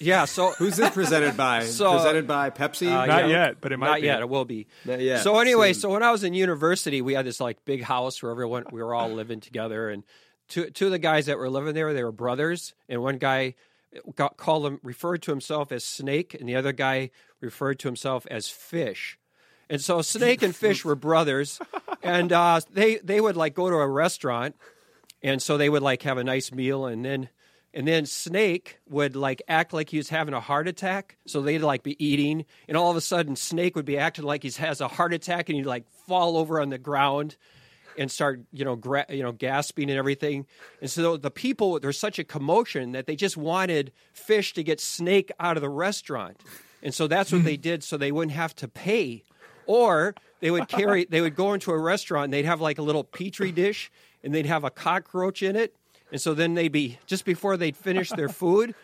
Yeah, 0.00 0.24
so 0.24 0.50
Who's 0.58 0.76
this 0.76 0.90
presented 0.90 1.36
by? 1.36 1.64
So- 1.64 1.92
presented 1.96 2.26
by 2.26 2.50
Pepsi? 2.50 2.88
Uh, 2.88 3.06
Not 3.06 3.28
yeah. 3.28 3.46
yet, 3.46 3.60
but 3.60 3.70
it 3.72 3.76
might 3.78 3.86
not 3.88 4.00
be. 4.00 4.06
yet. 4.06 4.20
It 4.20 4.28
will 4.28 4.44
be. 4.44 4.66
Not 4.84 5.00
yet. 5.00 5.22
So 5.22 5.38
anyway, 5.38 5.72
Soon. 5.74 5.80
so 5.82 5.88
when 5.90 6.02
I 6.02 6.10
was 6.10 6.24
in 6.24 6.34
university, 6.34 7.02
we 7.02 7.14
had 7.14 7.26
this 7.26 7.40
like 7.40 7.64
big 7.64 7.82
house 7.82 8.22
where 8.22 8.32
everyone 8.32 8.64
we 8.72 8.82
were 8.82 8.94
all 8.94 9.10
living 9.10 9.40
together, 9.40 9.90
and 9.90 10.02
two 10.48 10.70
two 10.70 10.86
of 10.86 10.92
the 10.92 10.98
guys 10.98 11.26
that 11.26 11.38
were 11.38 11.50
living 11.50 11.74
there, 11.74 11.92
they 11.92 12.02
were 12.04 12.12
brothers, 12.12 12.74
and 12.88 13.02
one 13.02 13.18
guy 13.18 13.54
got 14.14 14.36
called 14.36 14.64
him 14.66 14.80
referred 14.82 15.20
to 15.22 15.30
himself 15.32 15.70
as 15.72 15.84
Snake, 15.84 16.34
and 16.38 16.48
the 16.48 16.56
other 16.56 16.72
guy 16.72 17.10
referred 17.40 17.78
to 17.80 17.88
himself 17.88 18.26
as 18.30 18.48
Fish. 18.48 19.18
And 19.68 19.80
so 19.80 20.00
Snake 20.02 20.42
and 20.42 20.54
Fish 20.54 20.84
were 20.84 20.96
brothers, 20.96 21.60
and 22.02 22.32
uh, 22.32 22.60
they 22.72 22.96
they 22.96 23.20
would 23.20 23.36
like 23.36 23.54
go 23.54 23.68
to 23.68 23.76
a 23.76 23.86
restaurant, 23.88 24.56
and 25.22 25.40
so 25.42 25.56
they 25.56 25.68
would 25.68 25.82
like 25.82 26.02
have 26.02 26.18
a 26.18 26.24
nice 26.24 26.50
meal, 26.52 26.86
and 26.86 27.04
then 27.04 27.28
and 27.72 27.86
then 27.86 28.06
Snake 28.06 28.78
would 28.88 29.16
like 29.16 29.42
act 29.48 29.72
like 29.72 29.90
he 29.90 29.96
was 29.96 30.08
having 30.08 30.34
a 30.34 30.40
heart 30.40 30.68
attack. 30.68 31.16
So 31.26 31.40
they'd 31.40 31.60
like 31.60 31.82
be 31.82 32.02
eating, 32.04 32.44
and 32.68 32.76
all 32.76 32.90
of 32.90 32.96
a 32.96 33.00
sudden 33.00 33.36
Snake 33.36 33.76
would 33.76 33.84
be 33.84 33.98
acting 33.98 34.24
like 34.24 34.42
he 34.42 34.50
has 34.50 34.80
a 34.80 34.88
heart 34.88 35.12
attack, 35.12 35.48
and 35.48 35.56
he'd 35.56 35.66
like 35.66 35.88
fall 36.06 36.36
over 36.36 36.60
on 36.60 36.70
the 36.70 36.78
ground 36.78 37.36
and 37.98 38.10
start 38.10 38.40
you 38.52 38.64
know 38.64 38.76
gra- 38.76 39.06
you 39.08 39.22
know 39.22 39.32
gasping 39.32 39.90
and 39.90 39.98
everything. 39.98 40.46
And 40.80 40.90
so 40.90 41.16
the 41.16 41.30
people 41.30 41.78
there's 41.80 41.98
such 41.98 42.18
a 42.18 42.24
commotion 42.24 42.92
that 42.92 43.06
they 43.06 43.16
just 43.16 43.36
wanted 43.36 43.92
Fish 44.12 44.52
to 44.54 44.62
get 44.62 44.80
Snake 44.80 45.30
out 45.38 45.56
of 45.56 45.60
the 45.60 45.70
restaurant, 45.70 46.42
and 46.82 46.94
so 46.94 47.06
that's 47.06 47.32
what 47.32 47.44
they 47.44 47.56
did, 47.58 47.84
so 47.84 47.96
they 47.96 48.12
wouldn't 48.12 48.36
have 48.36 48.54
to 48.56 48.68
pay. 48.68 49.24
Or 49.66 50.16
they 50.40 50.50
would 50.50 50.68
carry, 50.68 51.04
they 51.04 51.20
would 51.20 51.36
go 51.36 51.52
into 51.52 51.70
a 51.70 51.78
restaurant 51.78 52.24
and 52.24 52.32
they'd 52.32 52.44
have 52.44 52.60
like 52.60 52.78
a 52.78 52.82
little 52.82 53.04
petri 53.04 53.52
dish 53.52 53.92
and 54.24 54.34
they'd 54.34 54.46
have 54.46 54.64
a 54.64 54.70
cockroach 54.70 55.42
in 55.42 55.54
it. 55.54 55.76
And 56.12 56.20
so 56.20 56.34
then 56.34 56.54
they'd 56.54 56.68
be, 56.68 56.98
just 57.06 57.24
before 57.24 57.56
they'd 57.56 57.76
finish 57.76 58.10
their 58.10 58.28
food, 58.28 58.74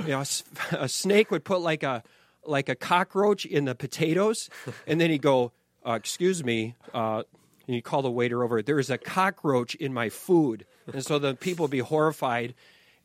you 0.00 0.08
know, 0.08 0.20
a 0.20 0.76
a 0.84 0.88
snake 0.88 1.30
would 1.30 1.44
put 1.44 1.60
like 1.60 1.82
a, 1.82 2.02
like 2.44 2.68
a 2.68 2.74
cockroach 2.74 3.44
in 3.44 3.64
the 3.66 3.74
potatoes. 3.74 4.48
And 4.86 5.00
then 5.00 5.10
he'd 5.10 5.22
go, 5.22 5.52
uh, 5.86 5.92
excuse 5.92 6.42
me, 6.42 6.74
uh, 6.94 7.22
and 7.66 7.76
you 7.76 7.82
call 7.82 8.02
the 8.02 8.10
waiter 8.10 8.42
over, 8.42 8.62
there 8.62 8.78
is 8.78 8.90
a 8.90 8.98
cockroach 8.98 9.74
in 9.74 9.92
my 9.92 10.08
food. 10.08 10.66
And 10.92 11.04
so 11.04 11.18
the 11.18 11.34
people 11.34 11.64
would 11.64 11.70
be 11.70 11.78
horrified 11.78 12.54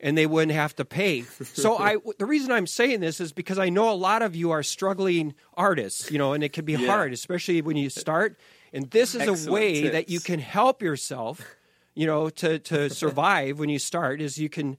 and 0.00 0.16
they 0.16 0.26
wouldn't 0.26 0.52
have 0.52 0.74
to 0.76 0.84
pay. 0.84 1.22
So 1.22 1.78
I 1.78 1.96
the 2.18 2.26
reason 2.26 2.52
I'm 2.52 2.66
saying 2.66 3.00
this 3.00 3.20
is 3.20 3.32
because 3.32 3.58
I 3.58 3.68
know 3.68 3.90
a 3.90 3.94
lot 3.94 4.22
of 4.22 4.36
you 4.36 4.50
are 4.50 4.62
struggling 4.62 5.34
artists, 5.54 6.10
you 6.10 6.18
know, 6.18 6.32
and 6.32 6.44
it 6.44 6.52
can 6.52 6.64
be 6.64 6.74
hard, 6.74 7.12
especially 7.12 7.62
when 7.62 7.76
you 7.76 7.88
start. 7.90 8.38
And 8.72 8.90
this 8.90 9.14
is 9.14 9.46
a 9.46 9.50
way 9.50 9.82
tips. 9.82 9.92
that 9.92 10.08
you 10.10 10.20
can 10.20 10.38
help 10.38 10.82
yourself, 10.82 11.40
you 11.96 12.06
know, 12.06 12.30
to 12.30 12.60
to 12.60 12.88
survive 13.02 13.58
when 13.58 13.68
you 13.68 13.80
start 13.80 14.20
is 14.20 14.38
you 14.38 14.48
can 14.48 14.76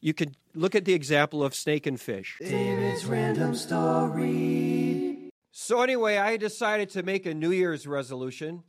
you 0.00 0.14
can 0.14 0.34
look 0.54 0.74
at 0.74 0.86
the 0.86 0.94
example 0.94 1.44
of 1.44 1.54
snake 1.54 1.86
and 1.86 2.00
fish. 2.00 2.38
David's 2.40 3.04
random 3.04 3.54
story. 3.54 5.30
So 5.52 5.82
anyway, 5.82 6.16
I 6.16 6.38
decided 6.38 6.88
to 6.90 7.02
make 7.02 7.26
a 7.26 7.34
New 7.34 7.50
Year's 7.50 7.86
resolution, 7.86 8.62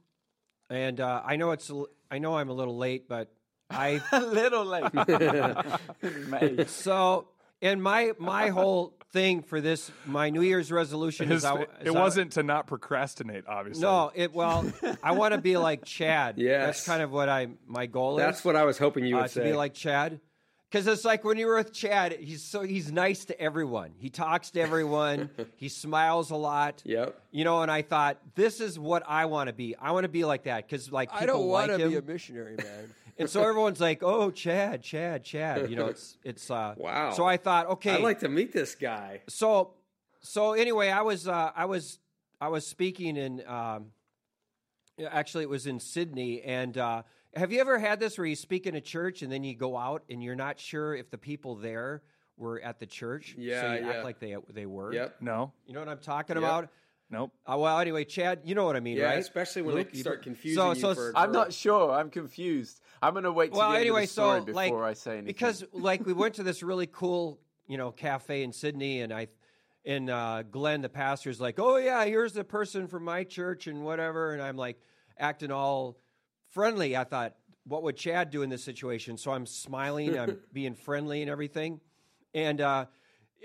and 0.70 1.00
uh, 1.00 1.22
I 1.24 1.38
know 1.38 1.52
it's 1.52 1.72
I 2.10 2.18
know 2.20 2.36
I'm 2.36 2.50
a 2.50 2.54
little 2.54 2.76
late, 2.78 3.08
but 3.08 3.32
I 3.70 4.02
A 4.12 4.20
little 4.20 4.66
late. 4.66 4.84
So 6.70 7.28
and 7.62 7.82
my 7.82 8.12
my 8.17 8.50
whole 8.50 8.93
thing 9.12 9.41
for 9.43 9.60
this 9.60 9.91
my 10.06 10.30
New 10.30 10.41
Year's 10.41 10.71
resolution 10.71 11.28
His- 11.30 11.39
is 11.39 11.45
I, 11.45 11.62
it 11.62 11.69
is 11.82 11.95
I- 11.95 12.00
wasn't 12.00 12.32
to 12.34 12.43
not 12.43 12.67
procrastinate, 12.67 13.43
obviously. 13.47 13.82
no 13.82 14.12
it 14.15 14.34
well 14.34 14.71
I 15.04 15.12
want 15.12 15.34
to 15.34 15.41
be 15.41 15.58
like 15.58 15.84
Chad. 15.86 16.36
Yes. 16.38 16.65
that's 16.65 16.86
kind 16.86 17.02
of 17.02 17.12
what 17.12 17.28
I 17.30 17.47
my 17.67 17.86
goal 17.88 18.17
is. 18.19 18.26
That's 18.26 18.45
what 18.45 18.56
I 18.56 18.63
was 18.63 18.78
hoping 18.78 19.06
you 19.06 19.15
would 19.15 19.26
uh, 19.26 19.28
to 19.30 19.43
be 19.43 19.54
like 19.54 19.74
Chad. 19.74 20.19
Because 20.69 20.88
it's 20.88 21.04
like 21.04 21.26
when 21.26 21.36
you're 21.38 21.58
with 21.58 21.74
Chad, 21.74 22.13
he's 22.13 22.41
so 22.43 22.62
he's 22.62 22.89
nice 22.93 23.26
to 23.26 23.38
everyone. 23.41 23.91
He 23.97 24.10
talks 24.10 24.52
to 24.52 24.62
everyone. 24.62 25.30
he 25.58 25.67
smiles 25.67 26.32
a 26.32 26.38
lot. 26.38 26.82
Yep. 26.86 27.21
You 27.32 27.43
know, 27.43 27.62
and 27.62 27.69
I 27.69 27.82
thought 27.82 28.19
this 28.36 28.62
is 28.62 28.80
what 28.80 29.04
I 29.06 29.26
want 29.26 29.47
to 29.50 29.54
be. 29.54 29.76
I 29.76 29.91
want 29.91 30.06
to 30.06 30.10
be 30.10 30.24
like 30.24 30.43
that 30.43 30.65
because 30.65 30.89
like 30.89 31.10
people 31.10 31.24
I 31.24 31.26
don't 31.26 31.47
want 31.47 31.71
to 31.71 31.78
him. 31.78 31.89
be 31.89 31.97
a 31.97 32.02
missionary, 32.02 32.56
man. 32.56 32.93
And 33.17 33.30
so 33.30 33.41
everyone's 33.41 33.80
like, 33.80 34.02
"Oh, 34.04 34.32
Chad, 34.32 34.82
Chad, 34.84 35.24
Chad." 35.24 35.69
You 35.69 35.76
know, 35.76 35.88
it's 35.88 36.17
it's. 36.24 36.50
Uh, 36.52 36.76
Wow. 36.78 37.12
So 37.12 37.26
I 37.26 37.38
thought, 37.38 37.67
okay, 37.67 37.91
I'd 37.95 38.02
like 38.02 38.19
to 38.19 38.30
meet 38.30 38.52
this 38.54 38.76
guy. 38.76 39.21
so 39.28 39.74
so 40.21 40.54
anyway, 40.54 40.89
I 40.89 41.02
was 41.02 41.28
uh, 41.28 41.52
I 41.56 41.65
was 41.65 42.00
I 42.39 42.47
was 42.50 42.65
speaking 42.67 43.17
in 43.17 43.43
um, 43.47 43.88
yeah, 44.97 45.10
actually 45.12 45.43
it 45.43 45.50
was 45.50 45.67
in 45.67 45.80
Sydney 45.80 46.41
and 46.41 46.78
uh, 46.78 47.04
have 47.36 47.52
you 47.52 47.60
ever 47.62 47.80
had 47.80 48.00
this 48.00 48.17
where 48.17 48.28
you 48.28 48.36
speak 48.36 48.67
in 48.67 48.76
a 48.76 48.82
church 48.82 49.21
and 49.21 49.32
then 49.32 49.43
you 49.43 49.56
go 49.56 49.78
out 49.78 50.04
and 50.10 50.21
you're 50.24 50.36
not 50.36 50.60
sure 50.60 50.93
if 50.95 51.10
the 51.10 51.17
people 51.17 51.56
there 51.56 52.02
were 52.38 52.60
at 52.62 52.80
the 52.80 52.86
church 52.86 53.36
so 53.36 53.41
Yeah, 53.41 53.76
you 53.76 53.86
yeah. 53.86 53.91
act 53.93 54.04
like 54.04 54.19
they 54.19 54.36
they 54.54 54.65
were 54.65 54.93
Yep. 54.93 55.15
No. 55.21 55.54
you 55.65 55.74
know 55.74 55.80
what 55.80 55.89
I'm 55.89 56.00
talking 56.00 56.36
Yep. 56.36 56.43
about 56.43 56.69
Nope. 57.12 57.34
uh, 57.45 57.58
well 57.58 57.78
anyway 57.80 58.06
Chad 58.06 58.39
you 58.45 58.56
know 58.56 58.65
what 58.65 58.76
I 58.76 58.80
mean 58.80 58.97
Yeah, 58.97 59.04
right 59.06 59.19
especially 59.19 59.62
when 59.63 59.76
Luke, 59.76 59.91
they 59.91 59.97
you 59.97 60.02
start 60.04 60.17
don't- 60.17 60.24
confusing 60.24 60.56
so- 60.62 60.69
you 60.74 60.80
so 60.80 60.95
for 60.95 61.12
a 61.12 61.19
I'm 61.19 61.32
not 61.32 61.52
sure. 61.54 61.91
I'm 61.91 62.10
confused. 62.10 62.80
I'm 63.02 63.13
going 63.13 63.26
to 63.26 63.32
wait 63.32 63.52
to 63.52 63.58
well 63.58 63.69
the 63.71 63.76
end 63.78 63.82
anyway 63.82 64.04
of 64.04 64.10
the 64.10 64.13
story 64.13 64.39
so 64.39 64.45
before 64.45 64.56
like 64.56 64.74
I 64.74 64.93
say 64.93 65.12
anything. 65.13 65.26
because 65.26 65.63
like 65.74 66.06
we 66.06 66.13
went 66.13 66.36
to 66.36 66.43
this 66.43 66.63
really 66.63 66.88
cool 66.88 67.39
you 67.67 67.78
know 67.78 67.91
cafe 67.91 68.43
in 68.43 68.52
sydney 68.54 69.02
and 69.02 69.13
i 69.13 69.28
and 69.86 70.10
uh, 70.10 70.43
glenn 70.43 70.82
the 70.82 70.89
pastor's 70.89 71.39
like 71.41 71.60
oh 71.60 71.78
yeah 71.78 72.06
here's 72.06 72.34
the 72.34 72.43
person 72.43 72.88
from 72.88 73.04
my 73.04 73.24
church 73.24 73.67
and 73.67 73.84
whatever 73.84 74.34
and 74.34 74.41
i'm 74.41 74.58
like 74.58 74.78
acting 75.17 75.52
all 75.52 75.97
friendly 76.50 76.95
i 76.97 77.04
thought 77.04 77.36
what 77.65 77.82
would 77.84 77.95
chad 77.95 78.30
do 78.30 78.41
in 78.41 78.50
this 78.50 78.63
situation 78.63 79.17
so 79.17 79.32
i'm 79.32 79.45
smiling 79.45 80.17
i'm 80.19 80.38
being 80.54 80.74
friendly 80.76 81.21
and 81.21 81.30
everything 81.32 81.80
and 82.34 82.60
uh 82.62 82.86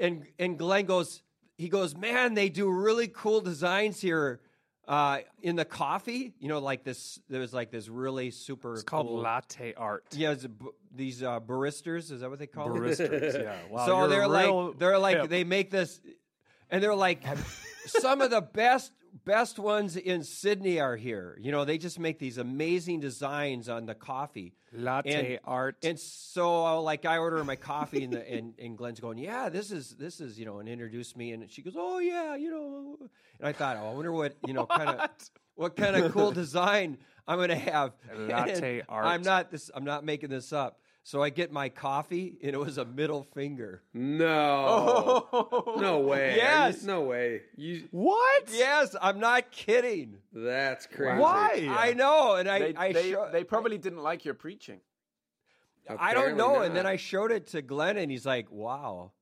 and 0.00 0.24
and 0.38 0.58
glenn 0.58 0.84
goes 0.86 1.22
he 1.56 1.68
goes 1.68 1.96
man 1.96 2.34
they 2.34 2.48
do 2.48 2.70
really 2.70 3.08
cool 3.08 3.40
designs 3.40 4.00
here 4.00 4.40
uh, 4.88 5.18
in 5.42 5.56
the 5.56 5.64
coffee, 5.64 6.32
you 6.38 6.48
know, 6.48 6.60
like 6.60 6.84
this, 6.84 7.18
there 7.28 7.40
was 7.40 7.52
like 7.52 7.70
this 7.72 7.88
really 7.88 8.30
super. 8.30 8.74
It's 8.74 8.84
called 8.84 9.08
cool, 9.08 9.18
latte 9.18 9.74
art. 9.74 10.04
yeah, 10.12 10.30
it's 10.30 10.46
b- 10.46 10.66
these 10.94 11.22
uh, 11.22 11.40
baristas 11.40 12.12
is 12.12 12.20
that 12.20 12.30
what 12.30 12.38
they 12.38 12.46
call 12.46 12.68
them? 12.72 12.82
Baristas. 12.82 13.42
Yeah. 13.42 13.56
Wow, 13.70 13.86
so 13.86 14.08
they're 14.08 14.28
like 14.28 14.78
they're 14.78 14.98
like 14.98 15.16
hip. 15.22 15.28
they 15.30 15.42
make 15.42 15.70
this, 15.72 16.00
and 16.70 16.82
they're 16.82 16.94
like 16.94 17.24
some 17.86 18.20
of 18.20 18.30
the 18.30 18.40
best 18.42 18.92
best 19.24 19.58
ones 19.58 19.96
in 19.96 20.22
Sydney 20.22 20.78
are 20.78 20.96
here. 20.96 21.38
You 21.40 21.50
know, 21.50 21.64
they 21.64 21.78
just 21.78 21.98
make 21.98 22.18
these 22.18 22.36
amazing 22.38 23.00
designs 23.00 23.68
on 23.68 23.86
the 23.86 23.94
coffee. 23.94 24.52
latte 24.72 25.36
and- 25.36 25.40
art. 25.44 25.76
And 25.82 25.98
so, 25.98 26.66
uh, 26.66 26.80
like, 26.80 27.06
I 27.06 27.16
order 27.18 27.42
my 27.42 27.56
coffee, 27.56 28.04
and, 28.04 28.12
the, 28.12 28.30
and 28.30 28.54
and 28.58 28.76
Glenn's 28.76 29.00
going, 29.00 29.16
"Yeah, 29.18 29.48
this 29.48 29.70
is 29.72 29.96
this 29.96 30.20
is 30.20 30.38
you 30.38 30.44
know," 30.44 30.58
and 30.58 30.68
introduce 30.68 31.16
me, 31.16 31.32
and 31.32 31.50
she 31.50 31.62
goes, 31.62 31.74
"Oh 31.76 31.98
yeah, 31.98 32.36
you 32.36 32.50
know," 32.50 32.96
and 33.38 33.48
I 33.48 33.52
thought, 33.52 33.78
"Oh, 33.80 33.90
I 33.90 33.94
wonder 33.94 34.12
what 34.12 34.34
you 34.46 34.52
know, 34.52 34.66
kind 34.66 34.88
of 35.00 35.10
what 35.54 35.76
kind 35.76 35.96
of 35.96 36.12
cool 36.12 36.30
design 36.32 36.98
I'm 37.26 37.38
going 37.38 37.48
to 37.48 37.56
have." 37.56 37.92
Latte 38.14 38.80
And 38.80 38.86
art. 38.88 39.06
I'm 39.06 39.22
not 39.22 39.50
this. 39.50 39.70
I'm 39.74 39.84
not 39.84 40.04
making 40.04 40.28
this 40.28 40.52
up. 40.52 40.78
So 41.06 41.22
I 41.22 41.30
get 41.30 41.52
my 41.52 41.68
coffee, 41.68 42.36
and 42.42 42.52
it 42.52 42.58
was 42.58 42.78
a 42.78 42.84
middle 42.84 43.22
finger. 43.22 43.80
No. 43.94 45.28
Oh. 45.32 45.76
no 45.80 46.00
way. 46.00 46.30
Are 46.30 46.30
you- 46.32 46.36
Yes. 46.38 46.82
No 46.82 47.02
way. 47.02 47.42
You. 47.56 47.84
what? 47.92 48.48
Yes, 48.52 48.96
I'm 49.00 49.20
not 49.20 49.52
kidding. 49.52 50.16
That's 50.32 50.88
crazy. 50.88 51.20
Why? 51.20 51.68
I 51.70 51.92
know, 51.92 52.34
and 52.34 52.48
I 52.48 52.58
they, 52.58 52.74
I 52.74 52.92
they, 52.92 53.10
show- 53.12 53.28
they 53.32 53.44
probably 53.44 53.78
didn't 53.78 54.02
like 54.02 54.24
your 54.24 54.34
preaching. 54.34 54.80
I 55.88 55.92
don't 56.12 56.32
Apparently 56.32 56.38
know. 56.42 56.62
And 56.62 56.74
then. 56.74 56.86
I 56.86 56.96
showed 56.96 57.30
it 57.30 57.46
to 57.52 57.62
Glenn, 57.62 57.96
and 57.98 58.10
he's 58.10 58.26
like, 58.26 58.50
"Wow," 58.50 59.12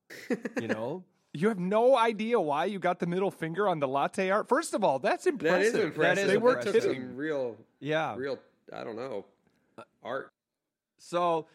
you 0.59 0.67
know. 0.67 1.03
You 1.37 1.49
have 1.49 1.59
no 1.59 1.97
idea 1.97 2.39
why 2.39 2.63
you 2.65 2.79
got 2.79 2.99
the 2.99 3.05
middle 3.07 3.29
finger 3.29 3.67
on 3.67 3.79
the 3.81 3.87
latte 3.89 4.29
art. 4.31 4.47
First 4.47 4.73
of 4.73 4.85
all, 4.85 4.99
that's 4.99 5.27
impressive. 5.27 5.75
is 5.75 5.83
impressive. 5.83 6.23
is 6.25 6.31
They 6.31 6.37
weren't 6.37 6.61
took 6.61 6.73
kidding. 6.75 6.93
some 6.93 7.15
real, 7.17 7.57
Yeah. 7.81 8.15
real. 8.17 8.39
I 8.71 8.85
don't 8.85 8.95
know. 8.95 9.25
Art. 10.01 10.31
So, 10.97 11.45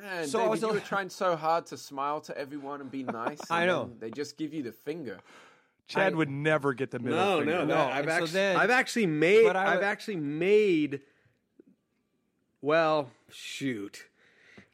Man, 0.00 0.26
So 0.26 0.40
I 0.44 0.48
was 0.48 0.60
you 0.62 0.68
were 0.68 0.80
trying 0.80 1.08
so 1.10 1.36
hard 1.36 1.66
to 1.66 1.76
smile 1.76 2.20
to 2.22 2.36
everyone 2.36 2.80
and 2.80 2.90
be 2.90 3.02
nice. 3.22 3.38
I 3.50 3.66
know. 3.66 3.90
They 3.98 4.10
just 4.10 4.36
give 4.36 4.52
you 4.52 4.62
the 4.62 4.72
finger. 4.72 5.18
Chad 5.88 6.16
would 6.16 6.28
never 6.30 6.74
get 6.74 6.90
the 6.90 6.98
middle 6.98 7.18
No, 7.18 7.38
finger. 7.38 7.52
no, 7.52 7.64
No, 7.64 7.66
that- 7.74 7.92
I've 7.92 7.98
and 8.00 8.08
so 8.08 8.12
actually, 8.14 8.30
then- 8.32 8.56
I've 8.56 8.70
actually 8.70 9.06
made, 9.06 9.46
I 9.56 9.74
I've 9.74 9.82
actually 9.82 10.16
made. 10.16 11.00
Well, 12.60 13.10
shoot, 13.30 14.06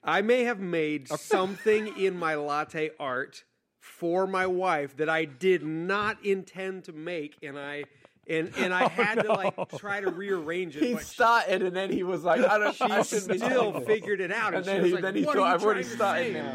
I 0.02 0.22
may 0.22 0.44
have 0.44 0.58
made 0.60 1.08
something 1.08 1.98
in 1.98 2.16
my 2.16 2.34
latte 2.34 2.90
art 2.98 3.44
for 3.78 4.26
my 4.26 4.46
wife 4.46 4.96
that 4.96 5.08
I 5.10 5.24
did 5.26 5.62
not 5.64 6.24
intend 6.24 6.84
to 6.84 6.92
make, 6.92 7.36
and 7.42 7.58
I 7.58 7.84
and 8.28 8.52
and 8.56 8.72
I 8.72 8.84
oh, 8.84 8.88
had 8.88 9.22
to 9.22 9.32
like 9.32 9.54
try 9.78 10.00
to 10.00 10.10
rearrange 10.10 10.76
it. 10.76 10.82
He 10.82 10.94
but 10.94 11.02
started 11.02 11.62
and 11.62 11.74
then 11.74 11.90
he 11.90 12.02
was 12.02 12.24
like, 12.24 12.40
I 12.44 12.58
don't. 12.58 12.80
I 12.82 13.02
she 13.02 13.16
shouldn't 13.18 13.40
still 13.40 13.72
saying 13.72 13.84
figured 13.86 14.20
it 14.20 14.32
out, 14.32 14.54
and, 14.54 14.56
And 14.56 14.64
she 14.64 14.70
then 14.70 14.82
was 14.82 14.88
he, 14.88 14.94
like, 14.94 15.02
then 15.02 15.14
he 15.16 15.24
"What 15.24 15.36
thought, 15.36 15.42
are 15.42 15.48
you 15.48 15.54
I've 15.54 15.64
already 15.64 15.82
trying 15.82 15.90
to 15.90 15.96
started 15.96 16.26
say?" 16.26 16.32
now. 16.32 16.54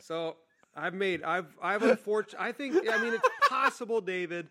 So 0.00 0.36
I've 0.76 0.94
made 0.94 1.22
I've 1.22 1.46
I've 1.62 1.82
unfortunate. 1.82 2.40
I 2.40 2.52
think 2.52 2.88
I 2.90 3.02
mean 3.02 3.14
it's 3.14 3.28
possible, 3.48 4.00
David, 4.00 4.48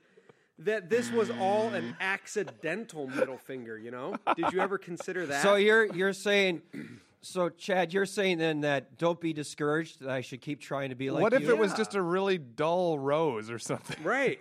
that 0.59 0.89
this 0.89 1.11
was 1.11 1.29
all 1.31 1.69
an 1.69 1.95
accidental 1.99 3.07
middle 3.07 3.37
finger. 3.37 3.77
You 3.77 3.91
know? 3.91 4.15
Did 4.35 4.51
you 4.51 4.59
ever 4.59 4.77
consider 4.77 5.25
that? 5.27 5.43
So 5.43 5.55
you're 5.55 5.85
you're 5.93 6.13
saying, 6.13 6.61
so 7.21 7.49
Chad, 7.49 7.93
you're 7.93 8.05
saying 8.05 8.37
then 8.37 8.61
that 8.61 8.97
don't 8.97 9.19
be 9.19 9.33
discouraged. 9.33 10.01
That 10.01 10.09
I 10.09 10.21
should 10.21 10.41
keep 10.41 10.61
trying 10.61 10.89
to 10.89 10.95
be 10.95 11.11
like. 11.11 11.21
what 11.21 11.33
if 11.33 11.43
you? 11.43 11.49
it 11.49 11.57
was 11.57 11.73
just 11.73 11.95
a 11.95 12.01
really 12.01 12.37
dull 12.37 12.97
rose 12.97 13.49
or 13.49 13.59
something? 13.59 14.03
right? 14.03 14.39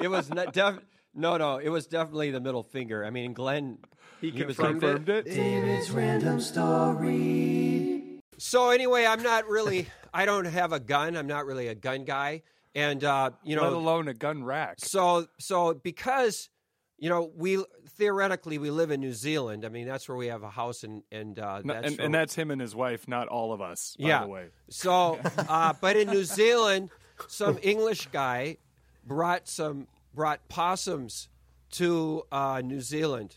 It 0.00 0.08
was 0.08 0.30
not 0.30 0.52
def- 0.52 0.80
no, 1.16 1.36
no. 1.36 1.56
It 1.58 1.68
was 1.70 1.86
definitely 1.86 2.30
the 2.30 2.40
middle 2.40 2.62
finger. 2.62 3.04
I 3.04 3.10
mean, 3.10 3.32
Glenn. 3.32 3.78
He 4.20 4.30
was 4.30 4.56
confirmed, 4.56 4.80
Confirmed 5.06 5.08
it? 5.08 5.24
David's 5.26 5.90
random 5.90 6.40
story. 6.40 8.20
So 8.38 8.70
anyway, 8.70 9.06
I'm 9.06 9.22
not 9.22 9.46
really. 9.48 9.88
I 10.12 10.24
don't 10.24 10.44
have 10.46 10.72
a 10.72 10.80
gun. 10.80 11.16
I'm 11.16 11.26
not 11.26 11.46
really 11.46 11.68
a 11.68 11.74
gun 11.74 12.04
guy, 12.04 12.42
and 12.74 13.02
uh, 13.02 13.30
you 13.44 13.56
know, 13.56 13.62
Let 13.62 13.72
alone 13.72 14.08
a 14.08 14.14
gun 14.14 14.44
rack. 14.44 14.76
so 14.78 15.26
so 15.38 15.74
because 15.74 16.48
you 16.98 17.08
know 17.08 17.30
we 17.34 17.62
theoretically 17.90 18.58
we 18.58 18.70
live 18.70 18.90
in 18.90 19.00
New 19.00 19.12
Zealand. 19.12 19.64
I 19.64 19.68
mean, 19.68 19.86
that's 19.86 20.08
where 20.08 20.16
we 20.16 20.26
have 20.28 20.42
a 20.42 20.50
house, 20.50 20.82
and 20.84 21.02
and 21.10 21.38
uh, 21.38 21.60
No, 21.64 21.74
that's 21.74 21.92
and, 21.92 22.00
and 22.00 22.14
that's 22.14 22.34
him 22.34 22.50
and 22.50 22.60
his 22.60 22.74
wife, 22.74 23.08
not 23.08 23.28
all 23.28 23.52
of 23.52 23.60
us, 23.60 23.96
by 23.98 24.08
yeah. 24.08 24.22
the 24.22 24.28
way. 24.28 24.46
So, 24.70 25.18
uh, 25.48 25.74
but 25.80 25.96
in 25.96 26.08
New 26.08 26.24
Zealand, 26.24 26.90
some 27.28 27.58
English 27.62 28.08
guy 28.12 28.58
brought 29.06 29.48
some 29.48 29.86
brought 30.16 30.48
possums 30.48 31.28
to 31.72 32.24
uh, 32.32 32.60
New 32.64 32.80
Zealand, 32.80 33.36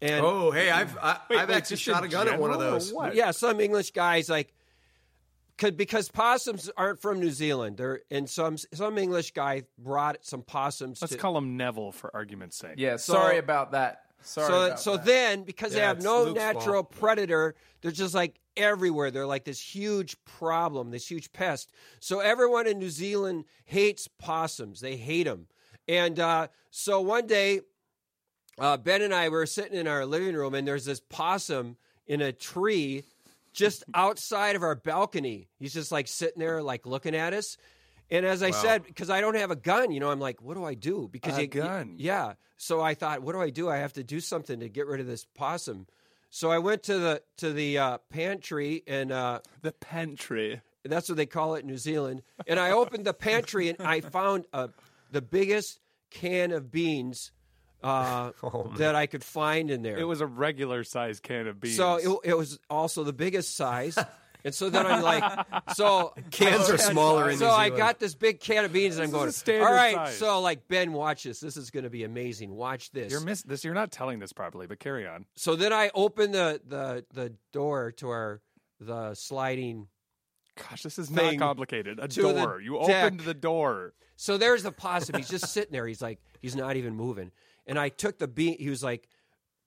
and 0.00 0.24
Oh, 0.24 0.50
hey, 0.50 0.70
I've 0.70 0.96
I, 0.96 1.18
Wait, 1.28 1.38
I've 1.38 1.48
wait, 1.50 1.56
actually 1.56 1.76
shot 1.76 2.04
a 2.04 2.08
gun 2.08 2.28
at 2.28 2.40
one 2.40 2.50
of 2.52 2.58
those. 2.60 2.94
yeah, 3.12 3.32
some 3.32 3.60
English 3.60 3.90
guys 3.90 4.30
like. 4.30 4.54
Could, 5.56 5.76
because 5.76 6.08
possums 6.08 6.68
aren't 6.76 7.00
from 7.00 7.20
New 7.20 7.30
Zealand, 7.30 7.76
They're, 7.76 8.00
and 8.10 8.28
some 8.28 8.56
some 8.58 8.98
English 8.98 9.30
guy 9.34 9.62
brought 9.78 10.16
some 10.22 10.42
possums. 10.42 11.00
Let's 11.00 11.12
to, 11.12 11.18
call 11.18 11.38
him 11.38 11.56
Neville 11.56 11.92
for 11.92 12.10
argument's 12.12 12.56
sake. 12.56 12.74
Yeah, 12.76 12.96
So- 12.96 13.12
sorry 13.12 13.38
about 13.38 13.70
that. 13.70 14.00
Sorry 14.22 14.48
so 14.48 14.66
about 14.66 14.80
so 14.80 14.96
that. 14.96 15.04
then 15.06 15.42
because 15.44 15.74
they 15.74 15.80
have 15.80 16.02
no 16.02 16.24
Luke's 16.24 16.38
natural 16.38 16.82
fault. 16.82 16.90
predator 16.92 17.54
they're 17.82 17.90
just 17.92 18.14
like 18.14 18.40
everywhere 18.56 19.10
they're 19.10 19.26
like 19.26 19.44
this 19.44 19.60
huge 19.60 20.16
problem 20.24 20.90
this 20.90 21.06
huge 21.06 21.30
pest 21.34 21.70
so 22.00 22.20
everyone 22.20 22.66
in 22.66 22.78
new 22.78 22.88
zealand 22.88 23.44
hates 23.66 24.08
possums 24.08 24.80
they 24.80 24.96
hate 24.96 25.24
them 25.24 25.46
and 25.88 26.18
uh, 26.20 26.48
so 26.70 27.00
one 27.00 27.26
day 27.26 27.60
uh, 28.58 28.76
ben 28.76 29.02
and 29.02 29.14
i 29.14 29.28
were 29.28 29.46
sitting 29.46 29.78
in 29.78 29.86
our 29.88 30.06
living 30.06 30.34
room 30.34 30.54
and 30.54 30.66
there's 30.66 30.84
this 30.84 31.00
possum 31.00 31.76
in 32.06 32.20
a 32.20 32.32
tree 32.32 33.02
just 33.52 33.84
outside 33.94 34.56
of 34.56 34.62
our 34.62 34.74
balcony 34.74 35.48
he's 35.58 35.74
just 35.74 35.90
like 35.92 36.08
sitting 36.08 36.38
there 36.40 36.62
like 36.62 36.86
looking 36.86 37.14
at 37.14 37.32
us 37.32 37.56
and 38.10 38.26
as 38.26 38.42
I 38.42 38.50
said, 38.50 38.84
because 38.84 39.08
I 39.08 39.22
don't 39.22 39.34
have 39.34 39.50
a 39.50 39.56
gun, 39.56 39.90
you 39.90 39.98
know, 39.98 40.10
I'm 40.10 40.20
like, 40.20 40.42
what 40.42 40.54
do 40.58 40.62
I 40.64 40.74
do? 40.74 41.08
Because 41.10 41.38
A 41.38 41.42
you, 41.42 41.46
gun. 41.48 41.94
yeah. 41.96 42.34
So 42.58 42.82
I 42.82 42.92
thought, 42.92 43.22
what 43.22 43.32
do 43.32 43.40
I 43.40 43.48
do? 43.48 43.70
I 43.70 43.78
have 43.78 43.94
to 43.94 44.04
do 44.04 44.20
something 44.20 44.60
to 44.60 44.68
get 44.68 44.86
rid 44.86 45.00
of 45.00 45.06
this 45.06 45.24
possum. 45.34 45.86
So 46.28 46.50
I 46.50 46.58
went 46.58 46.82
to 46.84 46.98
the 46.98 47.22
to 47.38 47.54
the 47.54 47.78
uh, 47.78 47.98
pantry, 48.10 48.82
and 48.86 49.10
uh, 49.10 49.40
The 49.62 49.72
pantry. 49.72 50.60
that's 50.84 51.08
what 51.08 51.16
they 51.16 51.24
call 51.26 51.54
it 51.54 51.60
in 51.60 51.66
New 51.66 51.78
Zealand. 51.78 52.22
And 52.46 52.60
I 52.60 52.72
opened 52.72 53.06
the 53.06 53.14
pantry, 53.14 53.70
and 53.70 53.80
I 53.80 54.00
found 54.02 54.44
uh, 54.52 54.68
the 55.14 55.22
biggest 55.22 55.80
can 56.10 56.52
of 56.52 56.70
beans 56.70 57.32
uh, 57.82 58.32
that 58.76 58.94
I 58.94 59.06
could 59.06 59.24
find 59.24 59.70
in 59.70 59.82
there. 59.82 59.96
It 59.96 60.04
was 60.04 60.20
a 60.20 60.26
regular 60.26 60.84
sized 60.84 61.22
can 61.22 61.46
of 61.46 61.60
beans. 61.60 61.76
so 61.76 61.96
it, 61.96 62.30
it 62.30 62.36
was 62.36 62.58
also 62.68 63.04
the 63.04 63.12
biggest 63.14 63.56
size. 63.56 63.98
And 64.46 64.54
so 64.54 64.68
then 64.68 64.84
I'm 64.84 65.00
like, 65.00 65.24
so 65.74 66.12
Cans 66.30 66.68
are 66.68 66.76
smaller 66.76 67.30
in 67.30 67.38
So 67.38 67.48
I 67.48 67.70
got 67.70 67.98
this 67.98 68.14
big 68.14 68.40
can 68.40 68.66
of 68.66 68.74
beans, 68.74 68.96
and 68.96 69.04
I'm 69.04 69.10
going, 69.10 69.30
a 69.30 69.32
standard 69.32 69.66
all 69.66 69.72
right. 69.72 69.94
size." 69.94 70.18
So 70.18 70.38
like 70.42 70.68
Ben, 70.68 70.92
watch 70.92 71.22
this. 71.22 71.40
This 71.40 71.56
is 71.56 71.70
going 71.70 71.84
to 71.84 71.88
be 71.88 72.04
amazing. 72.04 72.54
Watch 72.54 72.90
this. 72.90 73.10
you're 73.10 73.22
miss 73.22 73.40
this. 73.40 73.64
You're 73.64 73.72
not 73.72 73.90
telling 73.90 74.18
this 74.18 74.34
properly, 74.34 74.66
but 74.66 74.78
carry 74.78 75.08
on. 75.08 75.24
so 75.34 75.56
then 75.56 75.72
I 75.72 75.90
open 75.94 76.32
the 76.32 76.60
the 76.66 77.06
the 77.14 77.32
door 77.54 77.92
to 77.92 78.10
our 78.10 78.42
the 78.80 79.14
sliding. 79.14 79.88
Gosh, 80.56 80.82
this 80.82 80.98
is 80.98 81.10
not 81.10 81.36
complicated. 81.38 81.98
A 82.00 82.08
to 82.08 82.22
the 82.22 82.32
door. 82.32 82.60
You 82.60 82.78
deck. 82.86 83.04
opened 83.04 83.20
the 83.20 83.34
door. 83.34 83.92
So 84.16 84.38
there's 84.38 84.62
the 84.62 84.70
possum. 84.72 85.16
He's 85.16 85.28
just 85.28 85.52
sitting 85.52 85.72
there. 85.72 85.86
He's 85.86 86.00
like 86.02 86.20
he's 86.40 86.54
not 86.54 86.76
even 86.76 86.94
moving. 86.94 87.32
And 87.66 87.78
I 87.78 87.88
took 87.88 88.18
the 88.18 88.28
bean. 88.28 88.56
He 88.58 88.70
was 88.70 88.82
like 88.82 89.08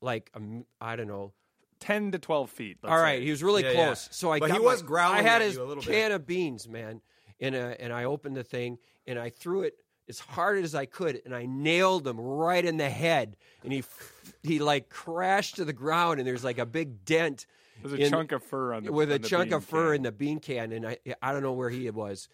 like 0.02 0.30
um, 0.34 0.66
I 0.80 0.96
don't 0.96 1.08
know. 1.08 1.34
Ten 1.80 2.12
to 2.12 2.20
twelve 2.20 2.50
feet. 2.50 2.78
All 2.84 2.90
right, 2.98 3.20
say. 3.20 3.26
he 3.26 3.32
was 3.32 3.44
really 3.44 3.64
Yeah, 3.64 3.72
yeah. 3.72 3.86
close. 3.86 4.08
So 4.12 4.32
I 4.32 4.40
But 4.40 4.48
got 4.48 4.54
he 4.56 4.66
was 4.66 4.82
my- 4.82 4.88
growling 4.88 5.20
I 5.20 5.22
had 5.22 5.42
at 5.42 5.48
his 5.48 5.56
you 5.56 5.64
a 5.64 5.66
little 5.66 5.84
bit. 5.84 5.92
can 5.92 6.12
of 6.12 6.26
beans, 6.26 6.68
man, 6.68 7.02
and 7.40 7.54
uh, 7.56 7.76
and 7.80 7.92
I 7.94 8.06
opened 8.06 8.36
the 8.38 8.44
thing 8.44 8.78
and 9.06 9.20
I 9.20 9.30
threw 9.30 9.62
it 9.64 9.76
as 10.10 10.20
hard 10.20 10.64
as 10.64 10.74
I 10.74 10.86
could, 10.86 11.22
and 11.26 11.36
I 11.36 11.46
nailed 11.46 12.08
him 12.08 12.20
right 12.20 12.64
in 12.64 12.78
the 12.78 12.90
head, 12.90 13.36
and 13.64 13.74
he 13.74 13.84
he 14.42 14.60
like 14.60 14.90
crashed 14.90 15.58
to 15.58 15.66
the 15.66 15.74
ground, 15.74 16.20
and 16.20 16.28
there's 16.28 16.44
like 16.46 16.58
a 16.60 16.66
big 16.66 17.04
dent. 17.04 17.46
There's 17.84 17.94
a 17.94 18.04
in- 18.06 18.10
chunk 18.10 18.32
of 18.32 18.44
fur 18.44 18.74
on 18.74 18.84
the 18.84 18.92
with 18.92 19.12
a 19.12 19.20
the 19.20 19.28
chunk 19.28 19.46
bean 19.50 19.54
of 19.54 19.66
fur 19.66 19.88
can. 19.88 19.96
in 19.98 20.02
the 20.04 20.12
bean 20.12 20.40
can, 20.40 20.72
and 20.72 20.88
I 20.88 20.98
I 21.22 21.32
don't 21.32 21.44
know 21.44 21.54
where 21.54 21.70
he 21.70 21.90
was. 21.90 22.28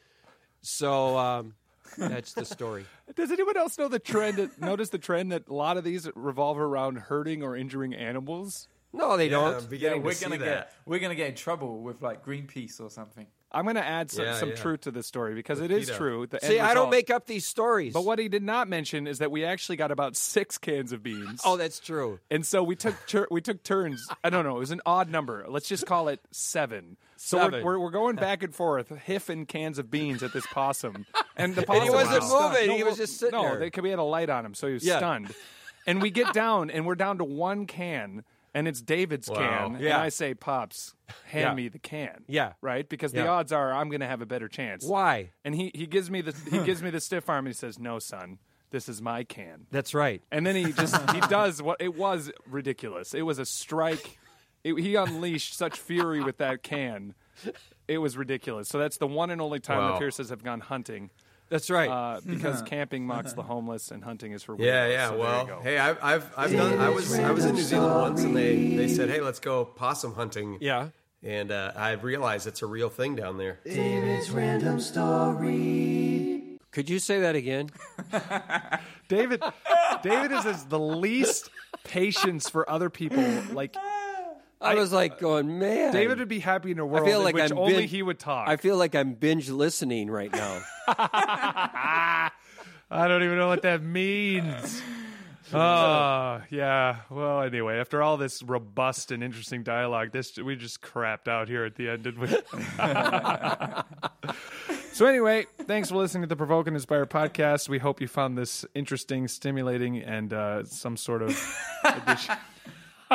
So 0.61 1.17
um, 1.17 1.55
that's 1.97 2.33
the 2.33 2.45
story. 2.45 2.85
Does 3.15 3.31
anyone 3.31 3.57
else 3.57 3.77
know 3.77 3.87
the 3.87 3.99
trend? 3.99 4.49
notice 4.59 4.89
the 4.89 4.97
trend 4.97 5.31
that 5.31 5.47
a 5.49 5.53
lot 5.53 5.77
of 5.77 5.83
these 5.83 6.09
revolve 6.15 6.57
around 6.57 6.97
hurting 6.97 7.43
or 7.43 7.55
injuring 7.55 7.93
animals. 7.93 8.67
No, 8.93 9.17
they 9.17 9.25
I'm 9.25 9.31
don't. 9.31 9.61
yeah, 9.61 9.67
beginning 9.67 10.03
we're 10.03 10.13
to 10.13 10.23
gonna 10.23 10.37
that. 10.37 10.45
get 10.45 10.73
we're 10.85 10.99
gonna 10.99 11.15
get 11.15 11.29
in 11.29 11.35
trouble 11.35 11.81
with 11.81 12.01
like 12.01 12.23
Greenpeace 12.25 12.79
or 12.79 12.89
something. 12.89 13.27
I'm 13.53 13.63
going 13.65 13.75
to 13.75 13.85
add 13.85 14.09
some, 14.11 14.25
Yeah, 14.25 14.35
some 14.35 14.49
yeah. 14.49 14.55
truth 14.55 14.81
to 14.81 14.91
this 14.91 15.05
story 15.07 15.35
because 15.35 15.61
With 15.61 15.71
it 15.71 15.77
is 15.77 15.89
true. 15.89 16.25
The 16.27 16.39
See, 16.41 16.59
I 16.59 16.73
don't 16.73 16.89
make 16.89 17.09
up 17.09 17.25
these 17.27 17.45
stories. 17.45 17.93
But 17.93 18.03
what 18.05 18.17
he 18.19 18.27
did 18.29 18.43
not 18.43 18.67
mention 18.67 19.05
is 19.07 19.19
that 19.19 19.29
we 19.31 19.45
actually 19.45 19.75
got 19.75 19.91
about 19.91 20.15
six 20.15 20.57
cans 20.57 20.91
of 20.91 21.03
beans. 21.03 21.41
Oh, 21.45 21.57
that's 21.57 21.79
true. 21.79 22.19
And 22.31 22.45
so 22.45 22.63
we 22.63 22.75
took 22.75 22.95
tur- 23.07 23.27
we 23.29 23.41
took 23.41 23.63
turns. 23.63 24.05
I 24.23 24.29
don't 24.29 24.43
know. 24.45 24.55
It 24.55 24.59
was 24.59 24.71
an 24.71 24.81
odd 24.85 25.09
number. 25.09 25.45
Let's 25.47 25.67
just 25.67 25.85
call 25.85 26.07
it 26.07 26.19
seven. 26.31 26.97
So 27.17 27.37
Seven. 27.37 27.63
We're, 27.63 27.77
we're 27.77 27.85
we're 27.85 27.91
going 27.91 28.15
back 28.15 28.43
and 28.43 28.53
forth, 28.53 28.89
hiffing 28.89 29.45
cans 29.47 29.77
of 29.79 29.89
beans 29.91 30.23
at 30.23 30.33
this 30.33 30.45
possum, 30.47 31.05
and 31.37 31.53
the 31.55 31.61
possum 31.63 31.83
he 31.83 31.89
wasn't 31.89 32.21
was 32.23 32.31
moving. 32.53 32.67
No, 32.69 32.75
He 32.77 32.83
was 32.83 32.97
just 32.97 33.17
sitting 33.19 33.39
no, 33.39 33.43
there. 33.57 33.69
they- 33.69 33.81
we 33.81 33.89
had 33.89 33.99
a 33.99 34.03
light 34.03 34.29
on 34.29 34.45
him, 34.45 34.53
so 34.53 34.67
he 34.67 34.73
was 34.73 34.83
Yeah. 34.83 34.97
stunned. 34.97 35.33
And 35.85 36.01
we 36.01 36.09
get 36.11 36.33
down, 36.33 36.69
and 36.71 36.85
we're 36.85 36.95
down 36.95 37.17
to 37.19 37.23
one 37.25 37.65
can, 37.65 38.23
and 38.53 38.67
it's 38.67 38.81
David's 38.81 39.29
Wow. 39.29 39.35
can. 39.69 39.75
And 39.75 39.87
I 39.93 40.09
say, 40.09 40.33
"Pops, 40.33 40.93
hand 41.25 41.41
Yeah. 41.49 41.53
me 41.53 41.67
the 41.69 41.79
can." 41.79 42.23
Yeah. 42.27 42.53
right. 42.61 42.87
Because 42.87 43.11
the 43.11 43.19
Yeah. 43.23 43.29
odds 43.31 43.51
are 43.51 43.73
I'm 43.73 43.89
going 43.89 44.01
to 44.01 44.07
have 44.07 44.21
a 44.21 44.25
better 44.25 44.47
chance. 44.47 44.85
Why? 44.85 45.31
And 45.45 45.55
he 45.55 45.71
he 45.73 45.85
gives 45.87 46.09
me 46.11 46.21
the 46.21 46.33
he 46.49 46.59
gives 46.65 46.81
me 46.83 46.89
the 46.89 46.99
stiff 47.01 47.29
arm. 47.29 47.45
and 47.45 47.53
He 47.53 47.57
says, 47.57 47.79
"No, 47.79 47.99
son, 47.99 48.39
this 48.71 48.87
is 48.89 49.01
my 49.01 49.23
can." 49.23 49.67
That's 49.71 49.93
right. 49.93 50.21
And 50.31 50.45
then 50.45 50.55
he 50.55 50.71
just 50.73 50.95
he 51.11 51.19
does 51.21 51.61
what 51.61 51.81
it 51.81 51.95
was 51.95 52.31
ridiculous. 52.45 53.13
It 53.13 53.23
was 53.23 53.39
a 53.39 53.45
strike. 53.45 54.17
It, 54.63 54.75
he 54.79 54.95
unleashed 54.95 55.55
such 55.55 55.77
fury 55.77 56.21
with 56.23 56.37
that 56.37 56.63
can. 56.63 57.15
It 57.87 57.97
was 57.97 58.15
ridiculous. 58.15 58.69
So 58.69 58.79
that's 58.79 58.95
the 58.97 59.07
one 59.07 59.29
and 59.29 59.41
only 59.41 59.59
time 59.59 59.79
Wow. 59.79 59.93
the 59.93 59.99
Pierces 59.99 60.29
have 60.29 60.41
gone 60.43 60.61
hunting. 60.61 61.09
That's 61.53 61.69
right. 61.69 61.87
Uh, 61.87 62.19
because 62.25 62.63
camping 62.63 63.05
mocks 63.05 63.33
the 63.33 63.43
homeless 63.43 63.91
and 63.91 64.03
hunting 64.03 64.31
is 64.31 64.41
for 64.41 64.55
Yeah, 64.57 64.87
weirdos. 64.87 64.91
yeah. 64.91 65.09
So 65.09 65.17
well, 65.19 65.61
hey, 65.61 65.77
I've, 65.77 65.97
I've, 66.01 66.33
I've 66.35 66.51
done. 66.51 66.79
I 66.79 66.89
was, 66.89 67.13
I 67.19 67.29
was 67.29 67.45
in 67.45 67.53
New 67.53 67.61
Zealand 67.61 67.93
once, 68.01 68.23
and 68.23 68.35
they, 68.35 68.75
they 68.75 68.87
said, 68.87 69.07
"Hey, 69.07 69.21
let's 69.21 69.39
go 69.39 69.63
possum 69.63 70.15
hunting." 70.15 70.57
yeah. 70.61 70.89
And 71.21 71.51
uh, 71.51 71.71
I 71.77 71.91
realized 71.91 72.47
it's 72.47 72.63
a 72.63 72.65
real 72.65 72.89
thing 72.89 73.15
down 73.15 73.37
there. 73.37 73.59
David's 73.63 74.29
random 74.31 74.79
story. 74.81 76.57
Could 76.71 76.89
you 76.89 76.97
say 76.99 77.19
that 77.21 77.35
again? 77.35 77.69
David, 79.07 79.41
David 80.01 80.31
is, 80.31 80.45
is 80.45 80.65
the 80.65 80.79
least 80.79 81.49
patience 81.83 82.49
for 82.49 82.69
other 82.69 82.89
people. 82.89 83.23
Like 83.53 83.75
I, 84.63 84.75
was 84.75 84.91
like 84.91 85.19
going, 85.19 85.59
man. 85.59 85.93
David 85.93 86.19
would 86.19 86.27
be 86.27 86.39
happy 86.39 86.71
in 86.71 86.79
a 86.79 86.85
world 86.85 87.05
feel 87.05 87.21
like 87.21 87.35
in 87.35 87.41
which 87.41 87.51
I'm 87.51 87.57
only 87.57 87.75
bin- 87.75 87.87
he 87.87 88.01
would 88.01 88.19
talk. 88.19 88.47
I 88.47 88.57
feel 88.57 88.77
like 88.77 88.95
I'm 88.95 89.13
binge 89.13 89.49
listening 89.49 90.09
right 90.09 90.31
now. 90.31 90.61
I 90.87 92.31
don't 92.91 93.23
even 93.23 93.37
know 93.37 93.47
what 93.47 93.63
that 93.63 93.81
means. 93.81 94.81
Oh, 95.53 96.41
yeah. 96.49 96.97
Well, 97.09 97.41
anyway, 97.41 97.79
after 97.79 98.01
all 98.01 98.17
this 98.17 98.43
robust 98.43 99.11
and 99.11 99.23
interesting 99.23 99.63
dialogue, 99.63 100.11
this 100.11 100.37
we 100.37 100.55
just 100.55 100.81
crapped 100.81 101.27
out 101.27 101.47
here 101.47 101.65
at 101.65 101.75
the 101.75 101.89
end, 101.89 102.03
didn't 102.03 102.21
we? 102.21 102.27
so 104.93 105.05
anyway, 105.05 105.45
thanks 105.63 105.89
for 105.89 105.97
listening 105.97 106.23
to 106.23 106.27
the 106.27 106.35
Provoke 106.35 106.67
and 106.67 106.75
Inspire 106.75 107.05
podcast. 107.05 107.69
We 107.69 107.79
hope 107.79 108.01
you 108.01 108.07
found 108.07 108.37
this 108.37 108.65
interesting, 108.73 109.27
stimulating, 109.27 109.97
and 109.97 110.33
uh, 110.33 110.65
some 110.65 110.97
sort 110.97 111.21
of 111.21 111.57
addition. 111.83 112.35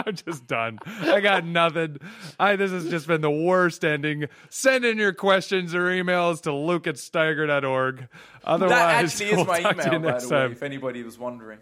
I'm 0.07 0.15
just 0.15 0.47
done. 0.47 0.79
I 1.03 1.21
got 1.21 1.45
nothing. 1.45 1.99
I 2.39 2.57
this 2.57 2.71
has 2.71 2.89
just 2.89 3.07
been 3.07 3.21
the 3.21 3.31
worst 3.31 3.85
ending. 3.85 4.27
Send 4.51 4.85
in 4.85 4.99
your 4.99 5.13
questions 5.13 5.75
or 5.75 5.87
emails 5.87 6.43
to 6.43 6.53
luke 6.55 6.87
at 6.87 6.97
steiger.org. 6.97 8.09
Otherwise, 8.45 8.71
That 8.71 9.05
actually 9.05 9.31
we'll 9.33 9.41
is 9.43 9.47
my 9.49 9.61
talk 9.61 9.77
to 9.77 9.83
you 9.83 9.89
email, 9.89 10.01
by 10.01 10.11
next 10.13 10.27
the 10.29 10.35
way, 10.35 10.41
time. 10.43 10.53
if 10.53 10.63
anybody 10.63 11.03
was 11.03 11.19
wondering. 11.19 11.59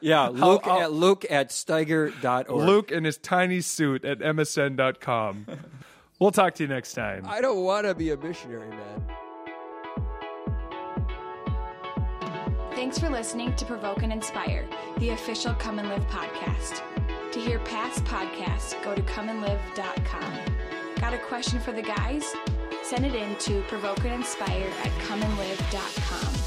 Yeah, 0.00 0.28
Luke 0.28 0.62
I'll- 0.66 0.80
at 0.82 0.92
Luke 0.92 1.24
at 1.30 1.48
Steiger.org. 1.50 2.48
Luke 2.48 2.92
in 2.92 3.02
his 3.04 3.16
tiny 3.18 3.60
suit 3.60 4.04
at 4.04 4.20
msn.com. 4.20 5.46
We'll 6.20 6.30
talk 6.30 6.54
to 6.54 6.62
you 6.62 6.68
next 6.68 6.92
time. 6.94 7.24
I 7.26 7.40
don't 7.40 7.64
want 7.64 7.86
to 7.86 7.94
be 7.94 8.10
a 8.12 8.16
missionary, 8.16 8.68
man. 8.70 9.02
Thanks 12.74 12.98
for 12.98 13.08
listening 13.10 13.54
to 13.56 13.64
Provoke 13.64 14.02
and 14.04 14.12
Inspire, 14.12 14.64
the 14.98 15.10
official 15.10 15.54
Come 15.54 15.78
and 15.80 15.88
Live 15.88 16.06
podcast. 16.08 16.82
To 17.34 17.40
hear 17.40 17.58
past 17.58 18.04
podcasts, 18.04 18.80
go 18.84 18.94
to 18.94 19.02
comeandlive.com. 19.02 20.38
Got 21.00 21.14
a 21.14 21.18
question 21.18 21.58
for 21.58 21.72
the 21.72 21.82
guys? 21.82 22.32
Send 22.84 23.04
it 23.04 23.16
in 23.16 23.34
to 23.38 23.60
provokeandinspire 23.62 24.70
at 24.70 24.92
comeandlive.com. 25.08 26.43